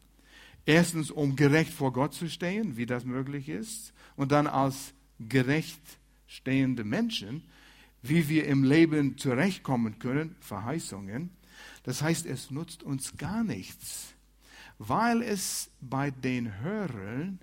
[0.65, 3.93] Erstens, um gerecht vor Gott zu stehen, wie das möglich ist.
[4.17, 5.81] Und dann als gerecht
[6.27, 7.43] stehende Menschen,
[8.03, 11.31] wie wir im Leben zurechtkommen können, Verheißungen.
[11.85, 14.15] Das heißt, es nutzt uns gar nichts,
[14.79, 17.39] weil es bei den Hörern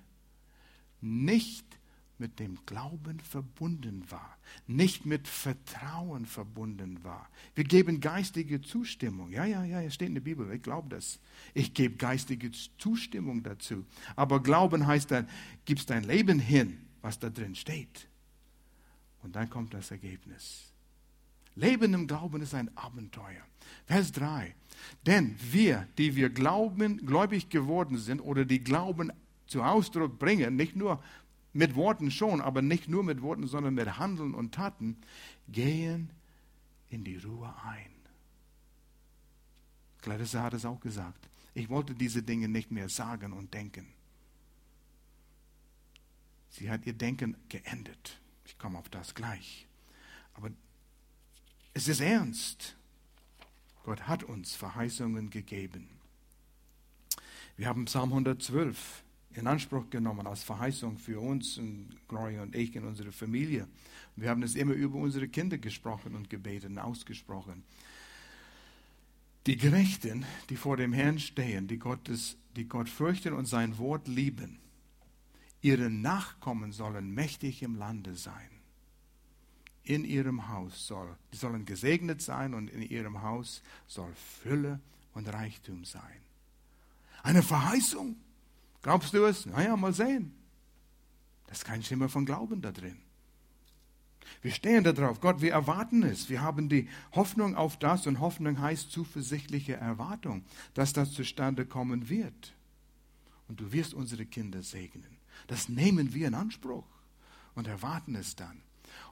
[1.01, 1.65] nicht
[2.19, 7.29] mit dem Glauben verbunden war, nicht mit Vertrauen verbunden war.
[7.55, 9.31] Wir geben geistige Zustimmung.
[9.31, 11.19] Ja, ja, ja, es steht in der Bibel, ich glaube das.
[11.53, 13.85] Ich gebe geistige Zustimmung dazu.
[14.15, 15.27] Aber Glauben heißt dann,
[15.65, 18.07] gibst dein Leben hin, was da drin steht.
[19.21, 20.73] Und dann kommt das Ergebnis.
[21.55, 23.43] Leben im Glauben ist ein Abenteuer.
[23.85, 24.55] Vers 3.
[25.05, 29.11] Denn wir, die wir glauben, gläubig geworden sind oder die Glauben
[29.47, 31.03] zu Ausdruck bringen, nicht nur
[31.53, 34.97] mit Worten schon, aber nicht nur mit Worten, sondern mit Handeln und Taten,
[35.47, 36.11] gehen
[36.89, 37.91] in die Ruhe ein.
[40.01, 41.29] Clarissa hat es auch gesagt.
[41.53, 43.87] Ich wollte diese Dinge nicht mehr sagen und denken.
[46.49, 48.19] Sie hat ihr Denken geendet.
[48.45, 49.67] Ich komme auf das gleich.
[50.33, 50.49] Aber
[51.73, 52.75] es ist ernst.
[53.83, 55.89] Gott hat uns Verheißungen gegeben.
[57.57, 59.03] Wir haben Psalm 112
[59.39, 63.67] in Anspruch genommen als Verheißung für uns, und Gloria und ich, in unsere Familie.
[64.15, 67.63] Wir haben es immer über unsere Kinder gesprochen und gebetet und ausgesprochen.
[69.47, 74.07] Die Gerechten, die vor dem Herrn stehen, die, Gottes, die Gott fürchten und sein Wort
[74.07, 74.59] lieben,
[75.61, 78.49] ihre Nachkommen sollen mächtig im Lande sein.
[79.83, 84.79] In ihrem Haus soll, die sollen gesegnet sein und in ihrem Haus soll Fülle
[85.13, 86.21] und Reichtum sein.
[87.23, 88.15] Eine Verheißung.
[88.81, 89.45] Glaubst du es?
[89.45, 90.33] Naja, mal sehen.
[91.47, 92.97] Das ist kein Schimmer von Glauben da drin.
[94.41, 95.19] Wir stehen da drauf.
[95.19, 96.29] Gott, wir erwarten es.
[96.29, 102.09] Wir haben die Hoffnung auf das und Hoffnung heißt zuversichtliche Erwartung, dass das zustande kommen
[102.09, 102.53] wird.
[103.47, 105.17] Und du wirst unsere Kinder segnen.
[105.47, 106.85] Das nehmen wir in Anspruch
[107.55, 108.61] und erwarten es dann.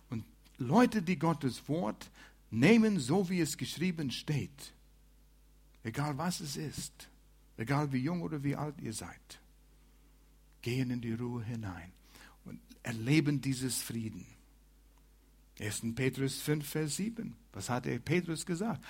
[0.10, 0.24] Und
[0.58, 2.10] Leute, die Gottes Wort
[2.52, 4.74] nehmen, so wie es geschrieben steht,
[5.84, 7.10] egal was es ist,
[7.58, 9.42] egal wie jung oder wie alt ihr seid,
[10.68, 11.94] gehen in die Ruhe hinein
[12.44, 14.26] und erleben dieses Frieden.
[15.62, 15.96] 1.
[15.96, 17.38] Petrus 5, Vers 7.
[17.54, 18.84] Was hat der Petrus gesagt?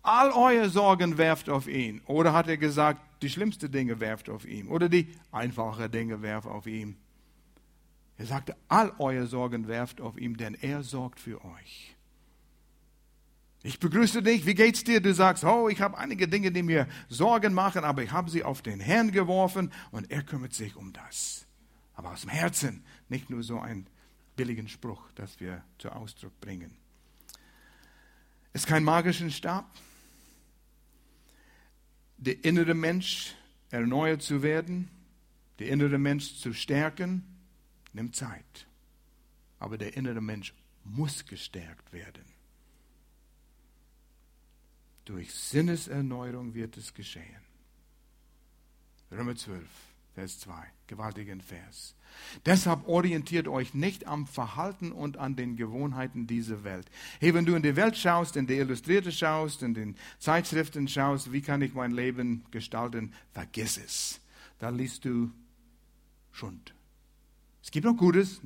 [0.00, 2.00] All eure Sorgen werft auf ihn.
[2.06, 4.68] Oder hat er gesagt, die schlimmsten Dinge werft auf ihn.
[4.68, 6.96] Oder die einfachen Dinge werft auf ihn.
[8.16, 11.94] Er sagte, all eure Sorgen werft auf ihn, denn er sorgt für euch.
[13.62, 15.00] Ich begrüße dich, wie geht's dir?
[15.00, 18.44] Du sagst, oh, ich habe einige Dinge, die mir Sorgen machen, aber ich habe sie
[18.44, 21.46] auf den Herrn geworfen und er kümmert sich um das.
[21.94, 23.88] Aber aus dem Herzen, nicht nur so einen
[24.36, 26.76] billigen Spruch, das wir zu Ausdruck bringen.
[28.52, 29.66] Es ist kein magischen Stab
[32.18, 33.34] der innere Mensch
[33.70, 34.90] erneuert zu werden,
[35.60, 37.24] der innere Mensch zu stärken,
[37.92, 38.66] nimmt Zeit.
[39.58, 40.52] Aber der innere Mensch
[40.84, 42.24] muss gestärkt werden.
[45.08, 47.24] Durch Sinneserneuerung wird es geschehen.
[49.10, 49.64] Römer 12.
[50.14, 50.52] Vers 2.
[50.86, 51.94] Gewaltigen Vers.
[52.44, 56.90] Deshalb orientiert euch nicht am Verhalten und an den Gewohnheiten dieser Welt.
[57.20, 61.32] Hey, wenn du in die Welt schaust, in die Illustrierte schaust, in den Zeitschriften schaust,
[61.32, 64.20] wie kann ich mein Leben gestalten, vergiss es.
[64.58, 65.30] Da liest du
[66.32, 66.74] Schund.
[67.62, 68.42] Es gibt noch Gutes,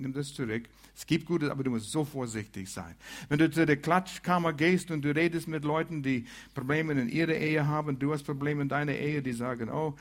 [0.00, 0.64] nimm das zurück.
[0.96, 2.94] Es gibt Gutes, aber du musst so vorsichtig sein.
[3.28, 7.34] Wenn du zu der Klatschkammer gehst und du redest mit Leuten, die Probleme in ihrer
[7.34, 9.94] Ehe haben, du hast Probleme in deiner Ehe, die sagen, oh,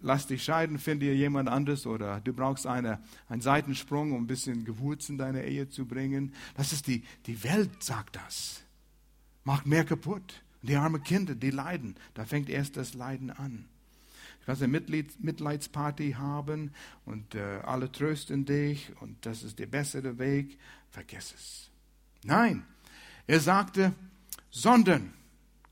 [0.00, 4.26] lass dich scheiden, finde dir jemand anderes oder du brauchst eine, einen Seitensprung, um ein
[4.26, 6.32] bisschen Gewürz in deine Ehe zu bringen.
[6.56, 8.62] Das ist die, die Welt sagt das.
[9.44, 10.42] Macht mehr kaputt.
[10.62, 11.96] Die armen Kinder, die leiden.
[12.14, 13.66] Da fängt erst das Leiden an.
[14.44, 14.82] Kannst eine
[15.20, 16.72] Mitleidsparty haben
[17.06, 20.58] und äh, alle trösten dich und das ist der bessere Weg.
[20.90, 21.70] Vergiss es.
[22.24, 22.64] Nein,
[23.26, 23.94] er sagte,
[24.50, 25.14] sondern,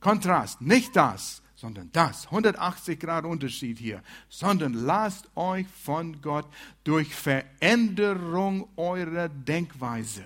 [0.01, 2.27] Kontrast, nicht das, sondern das.
[2.27, 4.03] 180 Grad Unterschied hier.
[4.29, 6.49] Sondern lasst euch von Gott
[6.83, 10.25] durch Veränderung eurer Denkweise,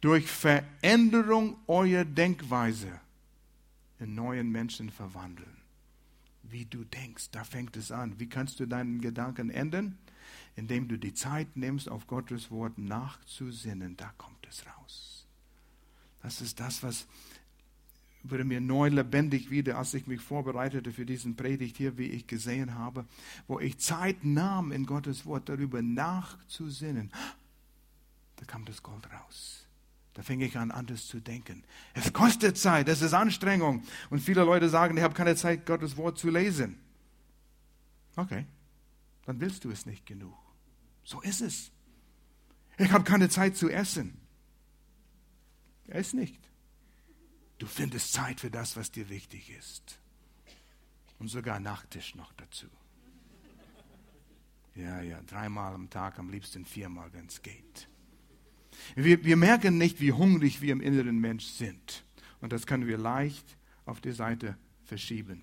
[0.00, 3.00] durch Veränderung eurer Denkweise
[3.98, 5.59] in neuen Menschen verwandeln
[6.50, 7.30] wie du denkst.
[7.30, 8.18] Da fängt es an.
[8.18, 9.98] Wie kannst du deinen Gedanken ändern?
[10.56, 13.96] Indem du die Zeit nimmst, auf Gottes Wort nachzusinnen.
[13.96, 15.26] Da kommt es raus.
[16.22, 17.06] Das ist das, was
[18.22, 22.26] wurde mir neu lebendig wieder, als ich mich vorbereitete für diesen Predigt hier, wie ich
[22.26, 23.06] gesehen habe,
[23.46, 27.10] wo ich Zeit nahm, in Gottes Wort darüber nachzusinnen.
[28.36, 29.59] Da kam das Gold raus.
[30.14, 31.64] Da fing ich an, anders zu denken.
[31.94, 33.84] Es kostet Zeit, es ist Anstrengung.
[34.10, 36.78] Und viele Leute sagen, ich habe keine Zeit, Gottes Wort zu lesen.
[38.16, 38.46] Okay,
[39.24, 40.36] dann willst du es nicht genug.
[41.04, 41.70] So ist es.
[42.78, 44.20] Ich habe keine Zeit zu essen.
[45.86, 46.40] Ess nicht.
[47.58, 49.98] Du findest Zeit für das, was dir wichtig ist.
[51.18, 52.66] Und sogar Nachtisch noch dazu.
[54.74, 57.89] Ja, ja, dreimal am Tag, am liebsten viermal, wenn es geht.
[58.94, 62.04] Wir, wir merken nicht, wie hungrig wir im inneren Mensch sind.
[62.40, 65.42] Und das können wir leicht auf die Seite verschieben.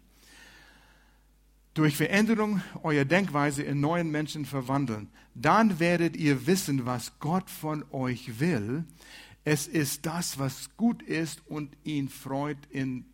[1.74, 7.86] Durch Veränderung eurer Denkweise in neuen Menschen verwandeln, dann werdet ihr wissen, was Gott von
[7.92, 8.84] euch will.
[9.44, 13.06] Es ist das, was gut ist und ihn freut in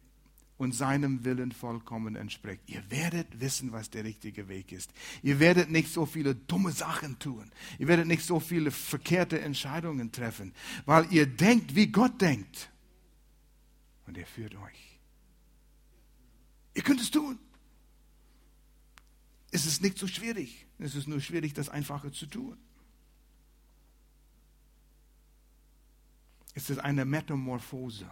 [0.63, 2.61] und seinem Willen vollkommen entspricht.
[2.67, 4.91] Ihr werdet wissen, was der richtige Weg ist.
[5.21, 7.51] Ihr werdet nicht so viele dumme Sachen tun.
[7.79, 10.53] Ihr werdet nicht so viele verkehrte Entscheidungen treffen,
[10.85, 12.71] weil ihr denkt, wie Gott denkt.
[14.07, 14.99] Und er führt euch.
[16.73, 17.37] Ihr könnt es tun.
[19.51, 20.65] Es ist nicht so schwierig.
[20.79, 22.57] Es ist nur schwierig, das Einfache zu tun.
[26.55, 28.09] Es ist eine Metamorphose.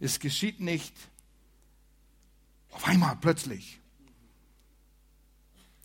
[0.00, 0.94] Es geschieht nicht
[2.70, 3.80] auf einmal plötzlich.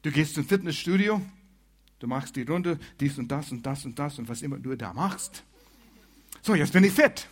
[0.02, 1.22] Du gehst zum Fitnessstudio,
[2.00, 4.76] du machst die Runde, dies und das und das und das und was immer du
[4.76, 5.44] da machst.
[6.42, 7.28] So, jetzt bin ich fit.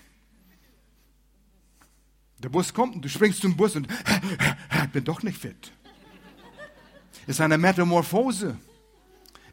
[2.40, 5.72] Der Bus kommt und du springst zum Bus und ich bin doch nicht fit.
[7.24, 8.58] Es ist eine Metamorphose.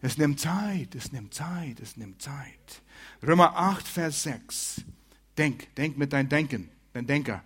[0.02, 2.82] Es nimmt Zeit, es nimmt Zeit, es nimmt Zeit.
[3.22, 4.82] Römer 8, Vers 6.
[5.36, 7.44] Denk, denk mit deinem Denken ein Denker.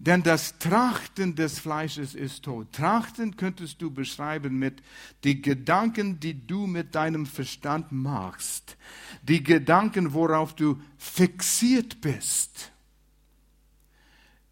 [0.00, 2.72] Denn das Trachten des Fleisches ist tot.
[2.72, 4.80] Trachten könntest du beschreiben mit
[5.24, 8.76] die Gedanken, die du mit deinem Verstand machst.
[9.22, 12.70] Die Gedanken, worauf du fixiert bist.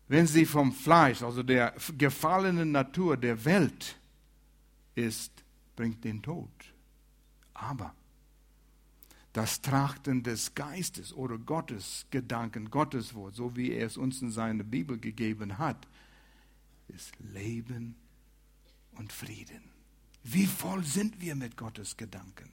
[0.08, 3.96] Wenn sie vom Fleisch, also der gefallenen Natur der Welt
[4.96, 5.32] ist,
[5.76, 6.50] bringt den Tod.
[7.54, 7.94] Aber
[9.36, 14.30] das Trachten des Geistes oder Gottes Gedanken, Gottes Wort, so wie er es uns in
[14.30, 15.86] seiner Bibel gegeben hat,
[16.88, 17.96] ist Leben
[18.92, 19.60] und Frieden.
[20.24, 22.50] Wie voll sind wir mit Gottes Gedanken?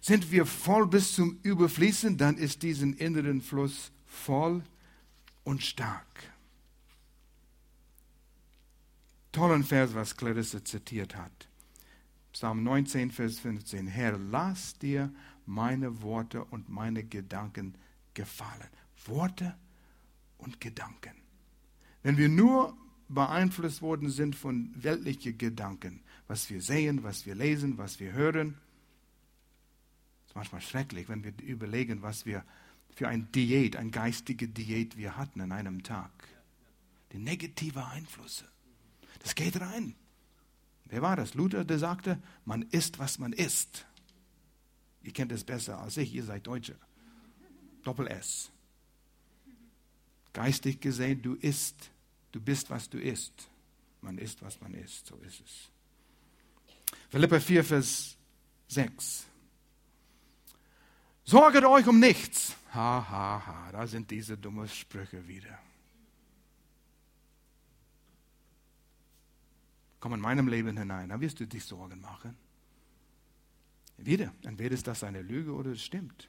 [0.00, 4.62] Sind wir voll bis zum Überfließen, dann ist diesen inneren Fluss voll
[5.44, 6.06] und stark.
[9.30, 11.48] Tollen Vers, was Clarisse zitiert hat.
[12.32, 13.86] Psalm 19, Vers 15.
[13.86, 15.12] Herr, lass dir
[15.46, 17.74] meine Worte und meine Gedanken
[18.14, 18.68] gefallen.
[19.06, 19.56] Worte
[20.38, 21.14] und Gedanken.
[22.02, 22.76] Wenn wir nur
[23.08, 28.56] beeinflusst worden sind von weltlichen Gedanken, was wir sehen, was wir lesen, was wir hören,
[30.26, 32.44] ist manchmal schrecklich, wenn wir überlegen, was wir
[32.94, 36.10] für eine Diät, eine geistige Diät wir hatten an einem Tag.
[37.12, 38.46] Die negative Einflüsse.
[39.22, 39.94] Das geht rein.
[40.86, 41.34] Wer war das?
[41.34, 43.86] Luther, der sagte, man isst, was man isst.
[45.06, 46.74] Ihr kennt es besser als ich, ihr seid Deutsche.
[47.84, 48.50] Doppel S.
[50.32, 51.92] Geistig gesehen, du isst,
[52.32, 53.48] du bist, was du isst.
[54.00, 55.70] Man isst, was man isst, so ist es.
[57.08, 58.16] Philippa 4, Vers
[58.66, 59.26] 6.
[61.22, 62.56] Sorget euch um nichts.
[62.74, 65.56] Ha, ha, ha, da sind diese dummen Sprüche wieder.
[70.00, 72.36] Komm in meinem Leben hinein, da wirst du dich Sorgen machen.
[73.98, 76.28] Wieder, entweder ist das eine Lüge oder es stimmt.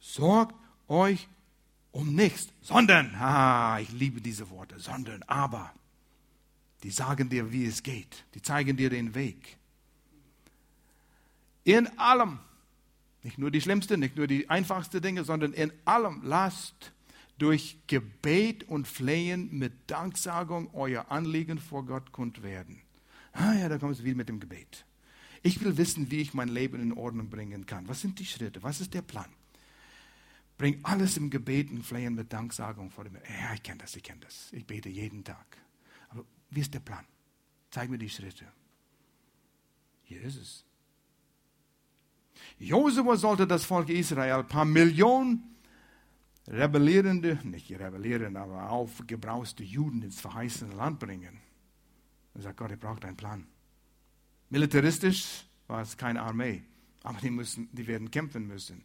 [0.00, 0.54] Sorgt
[0.86, 1.28] euch
[1.92, 5.72] um nichts, sondern, ah, ich liebe diese Worte, sondern, aber.
[6.84, 8.24] Die sagen dir, wie es geht.
[8.34, 9.56] Die zeigen dir den Weg.
[11.64, 12.38] In allem,
[13.22, 16.92] nicht nur die schlimmsten, nicht nur die einfachsten Dinge, sondern in allem lasst
[17.38, 22.80] durch Gebet und Flehen mit Danksagung euer Anliegen vor Gott kund werden.
[23.32, 24.84] Ah ja, da kommst du wieder mit dem Gebet.
[25.42, 27.88] Ich will wissen, wie ich mein Leben in Ordnung bringen kann.
[27.88, 28.62] Was sind die Schritte?
[28.62, 29.28] Was ist der Plan?
[30.56, 33.14] Bring alles im Gebet und Flehen mit Danksagung vor dem.
[33.14, 34.52] Ja, ich kenne das, ich kenne das.
[34.52, 35.46] Ich bete jeden Tag.
[36.08, 37.04] Aber wie ist der Plan?
[37.70, 38.44] Zeig mir die Schritte.
[40.02, 40.64] Hier ist es.
[42.58, 45.56] Josua sollte das Volk Israel ein paar Millionen
[46.48, 51.40] rebellierende, nicht rebellierende, aber aufgebrauste Juden ins verheißene Land bringen.
[52.34, 53.46] Er sagt, Gott, ihr braucht einen Plan.
[54.50, 56.62] Militaristisch war es keine Armee,
[57.02, 58.82] aber die, müssen, die werden kämpfen müssen.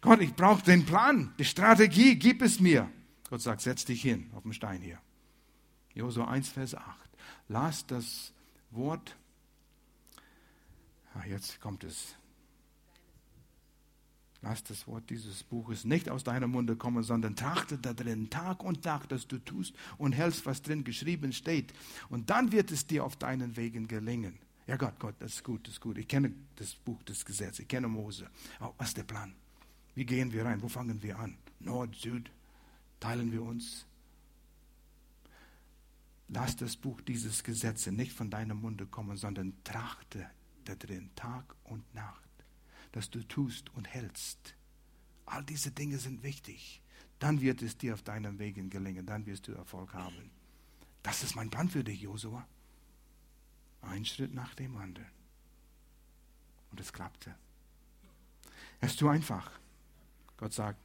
[0.00, 2.90] Gott, ich brauche den Plan, die Strategie, gib es mir.
[3.30, 5.00] Gott sagt, setz dich hin auf dem Stein hier.
[5.94, 6.84] Josua 1, Vers 8.
[7.48, 8.32] Las das
[8.70, 9.16] Wort.
[11.14, 12.16] Ah, jetzt kommt es.
[14.42, 18.62] Lass das Wort dieses Buches nicht aus deinem Munde kommen, sondern trachte da drin Tag
[18.62, 21.72] und Tag, dass du tust und hältst, was drin geschrieben steht.
[22.10, 24.38] Und dann wird es dir auf deinen Wegen gelingen.
[24.66, 25.96] Ja Gott, Gott, das ist gut, das ist gut.
[25.98, 28.28] Ich kenne das Buch des Gesetzes, ich kenne Mose.
[28.60, 29.34] Oh, was ist der Plan?
[29.94, 30.60] Wie gehen wir rein?
[30.60, 31.38] Wo fangen wir an?
[31.60, 32.30] Nord, Süd?
[32.98, 33.86] Teilen wir uns?
[36.28, 40.28] Lass das Buch dieses Gesetzes nicht von deinem Munde kommen, sondern trachte
[40.64, 42.28] da drin Tag und Nacht,
[42.90, 44.56] dass du tust und hältst.
[45.24, 46.82] All diese Dinge sind wichtig.
[47.20, 50.30] Dann wird es dir auf deinen Wegen gelingen, dann wirst du Erfolg haben.
[51.02, 52.46] Das ist mein Plan für dich, Josua.
[53.88, 55.08] Ein Schritt nach dem anderen.
[56.70, 57.34] Und es klappte.
[58.80, 59.50] Es ist zu einfach.
[60.36, 60.78] Gott sagt,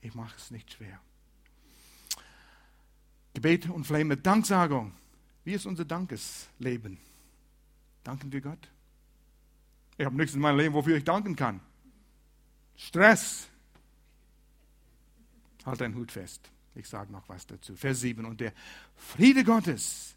[0.00, 1.00] ich mache es nicht schwer.
[3.34, 4.94] Gebet und Flame mit Danksagung.
[5.44, 6.98] Wie ist unser Dankesleben?
[8.04, 8.68] Danken wir Gott?
[9.98, 11.60] Ich habe nichts in meinem Leben, wofür ich danken kann.
[12.76, 13.48] Stress.
[15.64, 16.50] Halt deinen Hut fest.
[16.74, 17.76] Ich sage noch was dazu.
[17.76, 18.24] Vers 7.
[18.24, 18.52] Und der
[18.96, 20.16] Friede Gottes,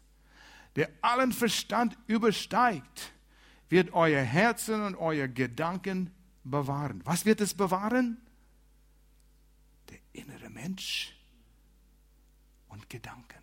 [0.76, 3.12] der allen Verstand übersteigt,
[3.68, 6.14] wird euer Herzen und euer Gedanken
[6.44, 7.00] bewahren.
[7.04, 8.18] Was wird es bewahren?
[9.88, 11.16] Der innere Mensch
[12.68, 13.42] und Gedanken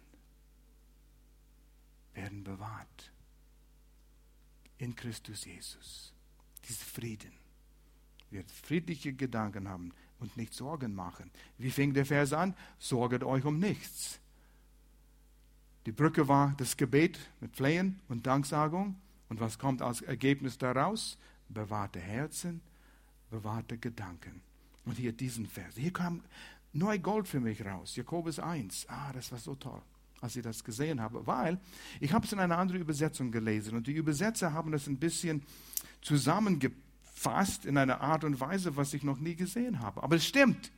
[2.13, 3.11] werden bewahrt
[4.77, 6.13] in Christus Jesus.
[6.67, 7.33] Dieser Frieden
[8.29, 11.31] wird friedliche Gedanken haben und nicht Sorgen machen.
[11.57, 12.55] Wie fing der Vers an?
[12.79, 14.19] Sorget euch um nichts.
[15.85, 18.95] Die Brücke war das Gebet mit Flehen und Danksagung.
[19.29, 21.17] Und was kommt als Ergebnis daraus?
[21.49, 22.61] Bewahrte Herzen,
[23.29, 24.41] bewahrte Gedanken.
[24.85, 25.75] Und hier diesen Vers.
[25.75, 26.21] Hier kam
[26.71, 27.95] neu Gold für mich raus.
[27.95, 28.87] Jakobus 1.
[28.89, 29.81] Ah, das war so toll,
[30.21, 31.25] als ich das gesehen habe.
[31.27, 31.59] Weil
[31.99, 33.75] ich habe es in einer anderen Übersetzung gelesen.
[33.75, 35.43] Und die Übersetzer haben das ein bisschen
[36.01, 40.01] zusammengefasst in einer Art und Weise, was ich noch nie gesehen habe.
[40.01, 40.71] Aber es stimmt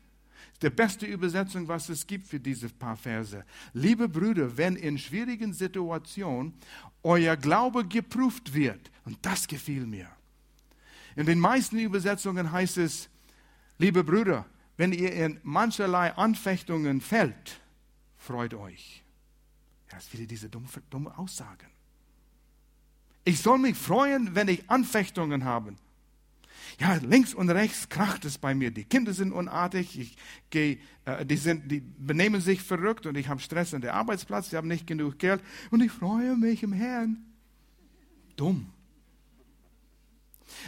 [0.62, 3.43] die beste Übersetzung, was es gibt für diese paar Verse.
[3.74, 6.53] Liebe Brüder, wenn in schwierigen Situationen
[7.03, 10.10] euer Glaube geprüft wird, und das gefiel mir.
[11.16, 13.10] In den meisten Übersetzungen heißt es,
[13.78, 14.45] liebe Brüder,
[14.78, 17.62] wenn ihr in mancherlei Anfechtungen fällt,
[18.18, 19.03] freut euch.
[19.89, 21.68] Ja, das ist wieder diese dumme, dumme Aussagen.
[23.24, 25.76] Ich soll mich freuen, wenn ich Anfechtungen habe.
[26.80, 28.71] Ja, links und rechts kracht es bei mir.
[28.71, 30.17] Die Kinder sind unartig, ich
[30.49, 34.49] geh, äh, die, sind, die benehmen sich verrückt und ich habe Stress an der Arbeitsplatz,
[34.49, 37.23] die haben nicht genug Geld und ich freue mich im Herrn.
[38.36, 38.67] Dumm.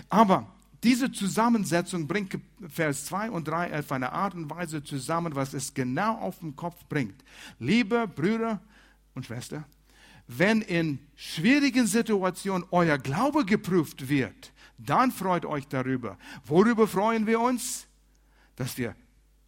[0.10, 0.48] Aber
[0.84, 2.38] diese Zusammensetzung bringt
[2.70, 6.56] Vers 2 und 3 auf eine Art und Weise zusammen, was es genau auf den
[6.56, 7.24] Kopf bringt.
[7.60, 8.62] Liebe Brüder
[9.16, 9.66] und Schwestern,
[10.28, 16.18] wenn in schwierigen Situationen euer Glaube geprüft wird, dann freut euch darüber.
[16.46, 17.88] Worüber freuen wir uns?
[18.56, 18.96] Dass wir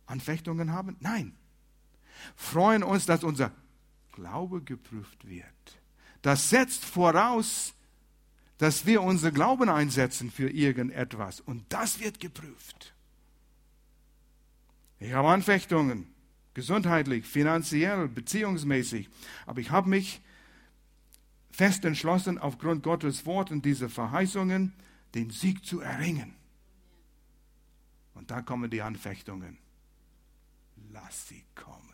[0.05, 0.97] Anfechtungen haben?
[0.99, 1.35] Nein.
[2.35, 3.51] Freuen uns, dass unser
[4.11, 5.45] Glaube geprüft wird.
[6.21, 7.73] Das setzt voraus,
[8.57, 11.39] dass wir unser Glauben einsetzen für irgendetwas.
[11.39, 12.93] Und das wird geprüft.
[14.99, 16.07] Ich habe Anfechtungen,
[16.53, 19.09] gesundheitlich, finanziell, beziehungsmäßig.
[19.45, 20.21] Aber ich habe mich
[21.51, 24.73] fest entschlossen, aufgrund Gottes Wort und dieser Verheißungen,
[25.15, 26.35] den Sieg zu erringen.
[28.13, 29.57] Und da kommen die Anfechtungen.
[30.91, 31.93] Lass sie kommen.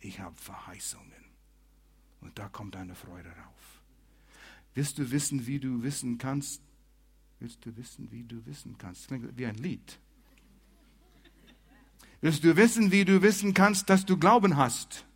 [0.00, 1.12] Ich habe Verheißungen.
[2.20, 3.82] Und da kommt eine Freude rauf.
[4.74, 6.60] Willst du wissen, wie du wissen kannst?
[7.38, 9.08] Willst du wissen, wie du wissen kannst?
[9.08, 9.98] Klingt wie ein Lied.
[12.20, 15.06] Willst du wissen, wie du wissen kannst, dass du Glauben hast?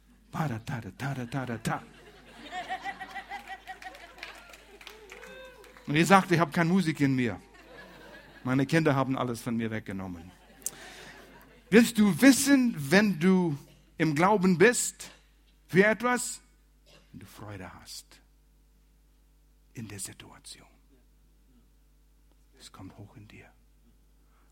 [5.87, 7.41] Und ihr sagt, ich habe keine Musik in mir.
[8.45, 10.31] Meine Kinder haben alles von mir weggenommen.
[11.69, 13.57] Willst du wissen, wenn du
[13.99, 15.11] im Glauben bist
[15.69, 16.41] für etwas?
[17.13, 18.07] Wenn du Freude hast
[19.75, 20.67] in der Situation.
[22.59, 23.47] Es kommt hoch in dir.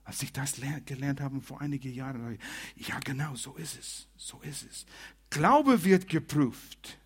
[0.05, 0.55] Als ich das
[0.87, 2.39] gelernt habe vor einigen Jahren,
[2.77, 4.87] ja genau, so ist es, so ist es.
[5.29, 6.99] Glaube wird geprüft.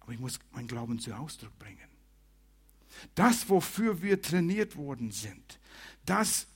[0.00, 1.91] Aber ich muss meinen Glauben zu Ausdruck bringen.
[3.14, 5.58] Das, wofür wir trainiert worden sind.
[6.04, 6.46] Das,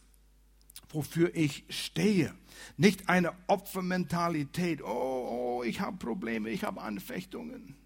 [0.91, 2.35] wofür ich stehe.
[2.77, 4.83] Nicht eine Opfermentalität.
[4.83, 7.77] Oh, oh ich habe Probleme, ich habe Anfechtungen.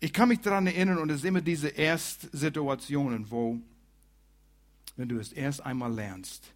[0.00, 3.58] Ich kann mich daran erinnern, und es sind immer diese Erstsituationen, wo,
[4.96, 6.52] wenn du es erst einmal lernst,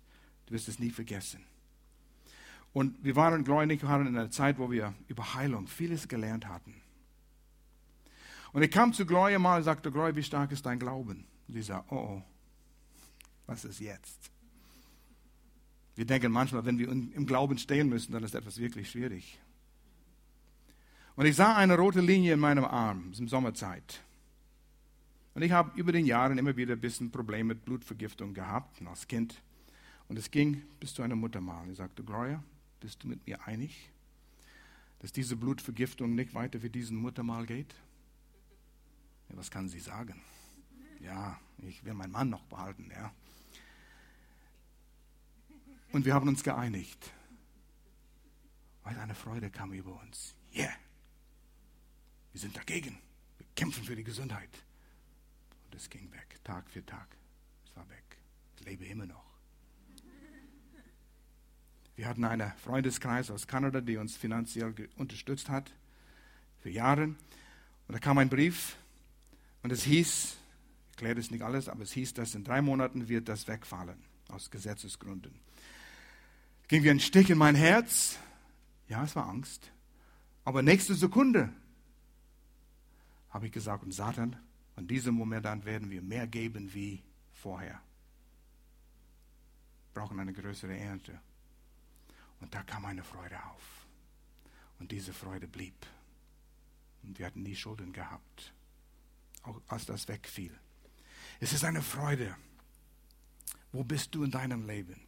[0.46, 1.40] du wirst es nie vergessen.
[2.72, 6.74] Und wir waren gläubig, waren in einer Zeit, wo wir über Heilung vieles gelernt hatten.
[8.52, 11.26] Und ich kam zu Gloria mal und sagte, Gloria, wie stark ist dein Glauben?
[11.46, 12.22] Und sie sagte, oh, oh,
[13.46, 14.30] was ist jetzt?
[15.94, 19.40] Wir denken manchmal, wenn wir im Glauben stehen müssen, dann ist etwas wirklich schwierig.
[21.16, 24.00] Und ich sah eine rote Linie in meinem Arm, es ist Sommerzeit.
[25.34, 29.08] Und ich habe über den Jahren immer wieder ein bisschen Probleme mit Blutvergiftung gehabt, als
[29.08, 29.42] Kind.
[30.08, 31.68] Und es ging bis zu einer Muttermal.
[31.70, 32.42] Ich sagte, Gloria,
[32.80, 33.90] bist du mit mir einig,
[35.00, 37.74] dass diese Blutvergiftung nicht weiter wie diesen Muttermal geht?
[39.30, 40.20] Was kann sie sagen?
[41.00, 43.12] Ja, ich will meinen Mann noch behalten, ja.
[45.92, 47.12] Und wir haben uns geeinigt.
[48.82, 50.34] Weil eine Freude kam über uns.
[50.54, 50.72] Yeah.
[52.32, 52.98] Wir sind dagegen.
[53.36, 54.50] Wir kämpfen für die Gesundheit.
[55.64, 57.08] Und es ging weg, Tag für Tag.
[57.64, 58.18] Es war weg.
[58.56, 59.24] Ich lebe immer noch.
[61.96, 65.72] Wir hatten einen Freundeskreis aus Kanada, die uns finanziell unterstützt hat.
[66.60, 67.04] Für Jahre.
[67.04, 67.16] Und
[67.88, 68.76] da kam ein Brief.
[69.68, 70.38] Und es hieß,
[70.86, 74.02] ich erkläre es nicht alles, aber es hieß, dass in drei Monaten wird das wegfallen.
[74.30, 75.38] Aus Gesetzesgründen
[76.68, 78.18] ging wie ein Stich in mein Herz.
[78.88, 79.70] Ja, es war Angst.
[80.46, 81.52] Aber nächste Sekunde
[83.28, 84.36] habe ich gesagt, und Satan,
[84.74, 87.02] an diesem Moment dann werden wir mehr geben wie
[87.34, 87.82] vorher.
[89.92, 91.20] Wir brauchen eine größere Ernte.
[92.40, 93.86] Und da kam eine Freude auf.
[94.78, 95.76] Und diese Freude blieb.
[97.02, 98.54] Und wir hatten nie Schulden gehabt,
[99.66, 100.52] als das wegfiel.
[101.40, 102.34] Es ist eine Freude.
[103.72, 105.00] Wo bist du in deinem Leben?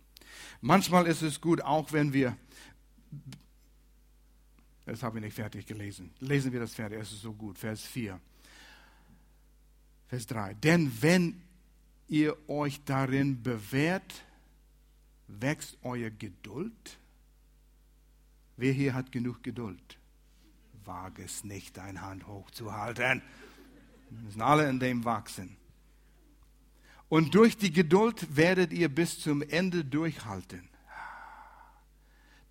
[0.61, 2.37] Manchmal ist es gut, auch wenn wir,
[4.87, 7.83] das habe ich nicht fertig gelesen, lesen wir das fertig, es ist so gut, Vers
[7.83, 8.20] 4,
[10.09, 10.55] Vers 3.
[10.55, 11.43] Denn wenn
[12.09, 14.24] ihr euch darin bewährt,
[15.28, 16.99] wächst euer Geduld.
[18.57, 19.99] Wer hier hat genug Geduld?
[20.85, 23.22] Wage es nicht, deine Hand hochzuhalten.
[24.11, 25.56] Wir müssen alle in dem wachsen.
[27.08, 30.68] Und durch die Geduld werdet ihr bis zum Ende durchhalten.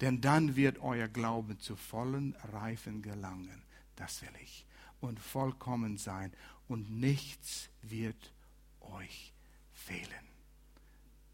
[0.02, 3.64] Denn dann wird euer Glaube zu vollen Reifen gelangen.
[3.96, 4.66] Das will ich.
[5.02, 6.34] Und vollkommen sein.
[6.68, 8.34] Und nichts wird
[8.82, 9.34] euch
[9.74, 10.28] fehlen.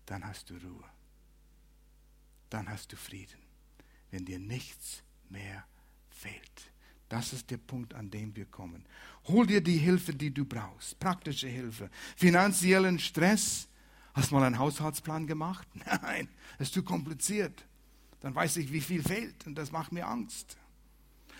[0.05, 0.89] Dann hast du Ruhe.
[2.49, 3.39] Dann hast du Frieden.
[4.11, 5.65] Wenn dir nichts mehr
[6.09, 6.71] fehlt.
[7.15, 8.83] Das ist der Punkt, an dem wir kommen.
[9.29, 10.99] Hol dir die Hilfe, die du brauchst.
[10.99, 11.89] Praktische Hilfe.
[12.17, 13.69] Finanziellen Stress.
[14.13, 15.65] Hast du mal einen Haushaltsplan gemacht?
[16.01, 16.27] Nein,
[16.59, 17.63] es ist zu kompliziert.
[18.19, 20.57] Dann weiß ich, wie viel fehlt und das macht mir Angst.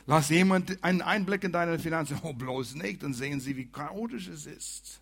[0.05, 2.19] Lass jemand einen Einblick in deine Finanzen.
[2.23, 3.03] Oh, bloß nicht.
[3.03, 5.01] Dann sehen sie, wie chaotisch es ist.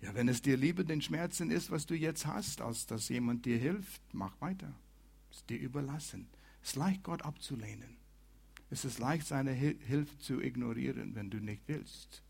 [0.00, 3.46] Ja, wenn es dir lieber den Schmerzen ist, was du jetzt hast, als dass jemand
[3.46, 4.74] dir hilft, mach weiter.
[5.30, 6.26] Es ist dir überlassen.
[6.64, 8.03] Es ist leicht, Gott abzulehnen.
[8.70, 12.22] Es ist leicht, seine Hilfe zu ignorieren, wenn du nicht willst.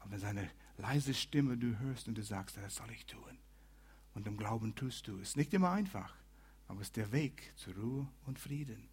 [0.00, 3.38] Aber seine leise Stimme du hörst und du sagst, das soll ich tun.
[4.14, 5.36] Und im Glauben tust du es.
[5.36, 6.14] Nicht immer einfach,
[6.68, 8.88] aber es ist der Weg zu Ruhe und Frieden.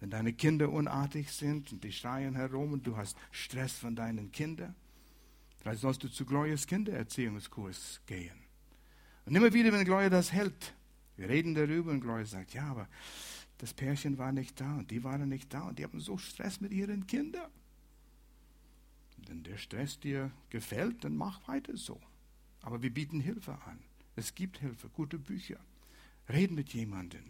[0.00, 4.32] Wenn deine Kinder unartig sind und die schreien herum und du hast Stress von deinen
[4.32, 4.74] Kindern,
[5.58, 8.42] vielleicht sollst du zu Glorias Kindererziehungskurs gehen.
[9.24, 10.74] Und immer wieder, wenn Gloria das hält,
[11.16, 12.88] wir reden darüber und Gloria sagt, ja, aber
[13.62, 16.60] das Pärchen war nicht da und die waren nicht da und die haben so Stress
[16.60, 17.48] mit ihren Kindern.
[19.28, 22.00] Wenn der Stress dir gefällt, dann mach weiter so.
[22.62, 23.78] Aber wir bieten Hilfe an.
[24.16, 25.60] Es gibt Hilfe, gute Bücher.
[26.28, 27.22] Reden mit jemandem.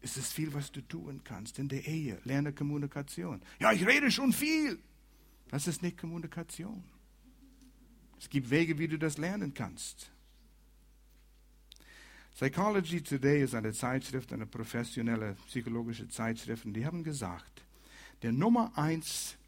[0.00, 2.18] Es ist viel, was du tun kannst in der Ehe.
[2.24, 3.42] Lerne Kommunikation.
[3.58, 4.78] Ja, ich rede schon viel.
[5.50, 6.82] Das ist nicht Kommunikation.
[8.18, 10.10] Es gibt Wege, wie du das lernen kannst.
[12.36, 17.64] Psychology Today ist eine Zeitschrift, eine professionelle psychologische Zeitschrift, und die haben gesagt,
[18.20, 19.38] der Nummer eins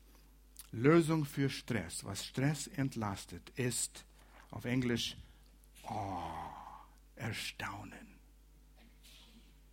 [0.72, 4.06] Lösung für Stress, was Stress entlastet, ist
[4.50, 5.18] auf Englisch
[5.82, 6.22] oh,
[7.16, 8.16] Erstaunen.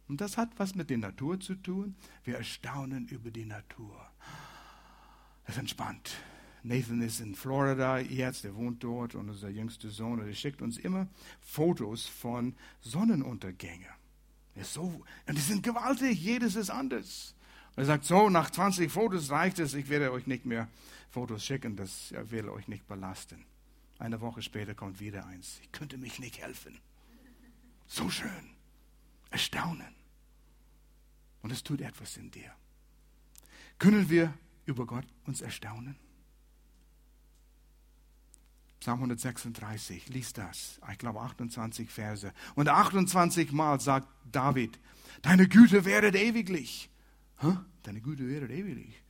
[0.09, 1.95] Und das hat was mit der Natur zu tun.
[2.25, 4.11] Wir erstaunen über die Natur.
[5.47, 6.17] Das entspannt.
[6.65, 10.33] Nathan ist in Florida jetzt, er wohnt dort und ist der jüngste Sohn und er
[10.33, 11.07] schickt uns immer
[11.39, 13.93] Fotos von Sonnenuntergängen.
[14.55, 17.35] Ist so, und die sind gewaltig, jedes ist anders.
[17.75, 20.67] Und er sagt, so, nach 20 Fotos reicht es, ich werde euch nicht mehr
[21.11, 23.45] Fotos schicken, das will euch nicht belasten.
[23.99, 25.59] Eine Woche später kommt wieder eins.
[25.61, 26.79] Ich könnte mich nicht helfen.
[27.85, 28.55] So schön.
[29.29, 29.93] Erstaunen.
[31.43, 32.51] Und es tut etwas in dir.
[33.77, 34.33] Können wir
[34.65, 35.95] über Gott uns erstaunen?
[38.85, 40.79] Psalm 136, lies das.
[40.91, 42.31] Ich glaube 28 Verse.
[42.53, 44.77] Und 28 Mal sagt David,
[45.23, 46.91] deine Güte wäret ewiglich.
[47.41, 47.57] Huh?
[47.81, 49.01] Deine Güte wäret ewiglich.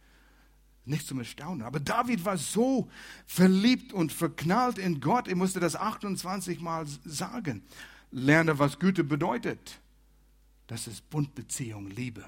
[0.85, 1.63] Nicht zum Erstaunen.
[1.63, 2.89] Aber David war so
[3.25, 7.61] verliebt und verknallt in Gott, er musste das 28 Mal sagen.
[8.11, 9.81] Lerne, was Güte bedeutet.
[10.67, 12.23] Das ist Bundbeziehung, Liebe.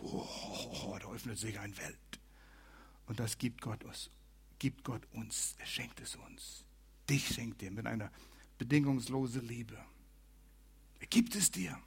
[0.00, 2.20] Oh, da öffnet sich eine Welt.
[3.06, 4.10] Und das gibt Gott uns.
[4.60, 5.56] Gibt Gott uns.
[5.58, 6.63] Er schenkt es uns.
[7.08, 8.10] Dich schenkt er mit einer
[8.58, 9.76] bedingungslosen Liebe.
[11.00, 11.78] Er gibt es dir.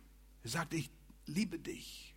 [0.44, 0.90] Er sagt, ich
[1.26, 2.14] liebe dich.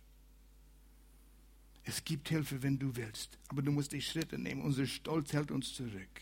[1.83, 3.37] Es gibt Hilfe, wenn du willst.
[3.47, 4.61] Aber du musst die Schritte nehmen.
[4.61, 6.21] Unser Stolz hält uns zurück.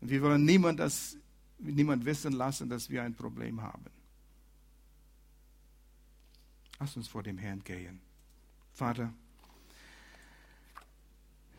[0.00, 1.16] Und wir wollen niemand, das,
[1.58, 3.84] niemand wissen lassen, dass wir ein Problem haben.
[6.80, 8.00] Lass uns vor dem Herrn gehen.
[8.72, 9.12] Vater,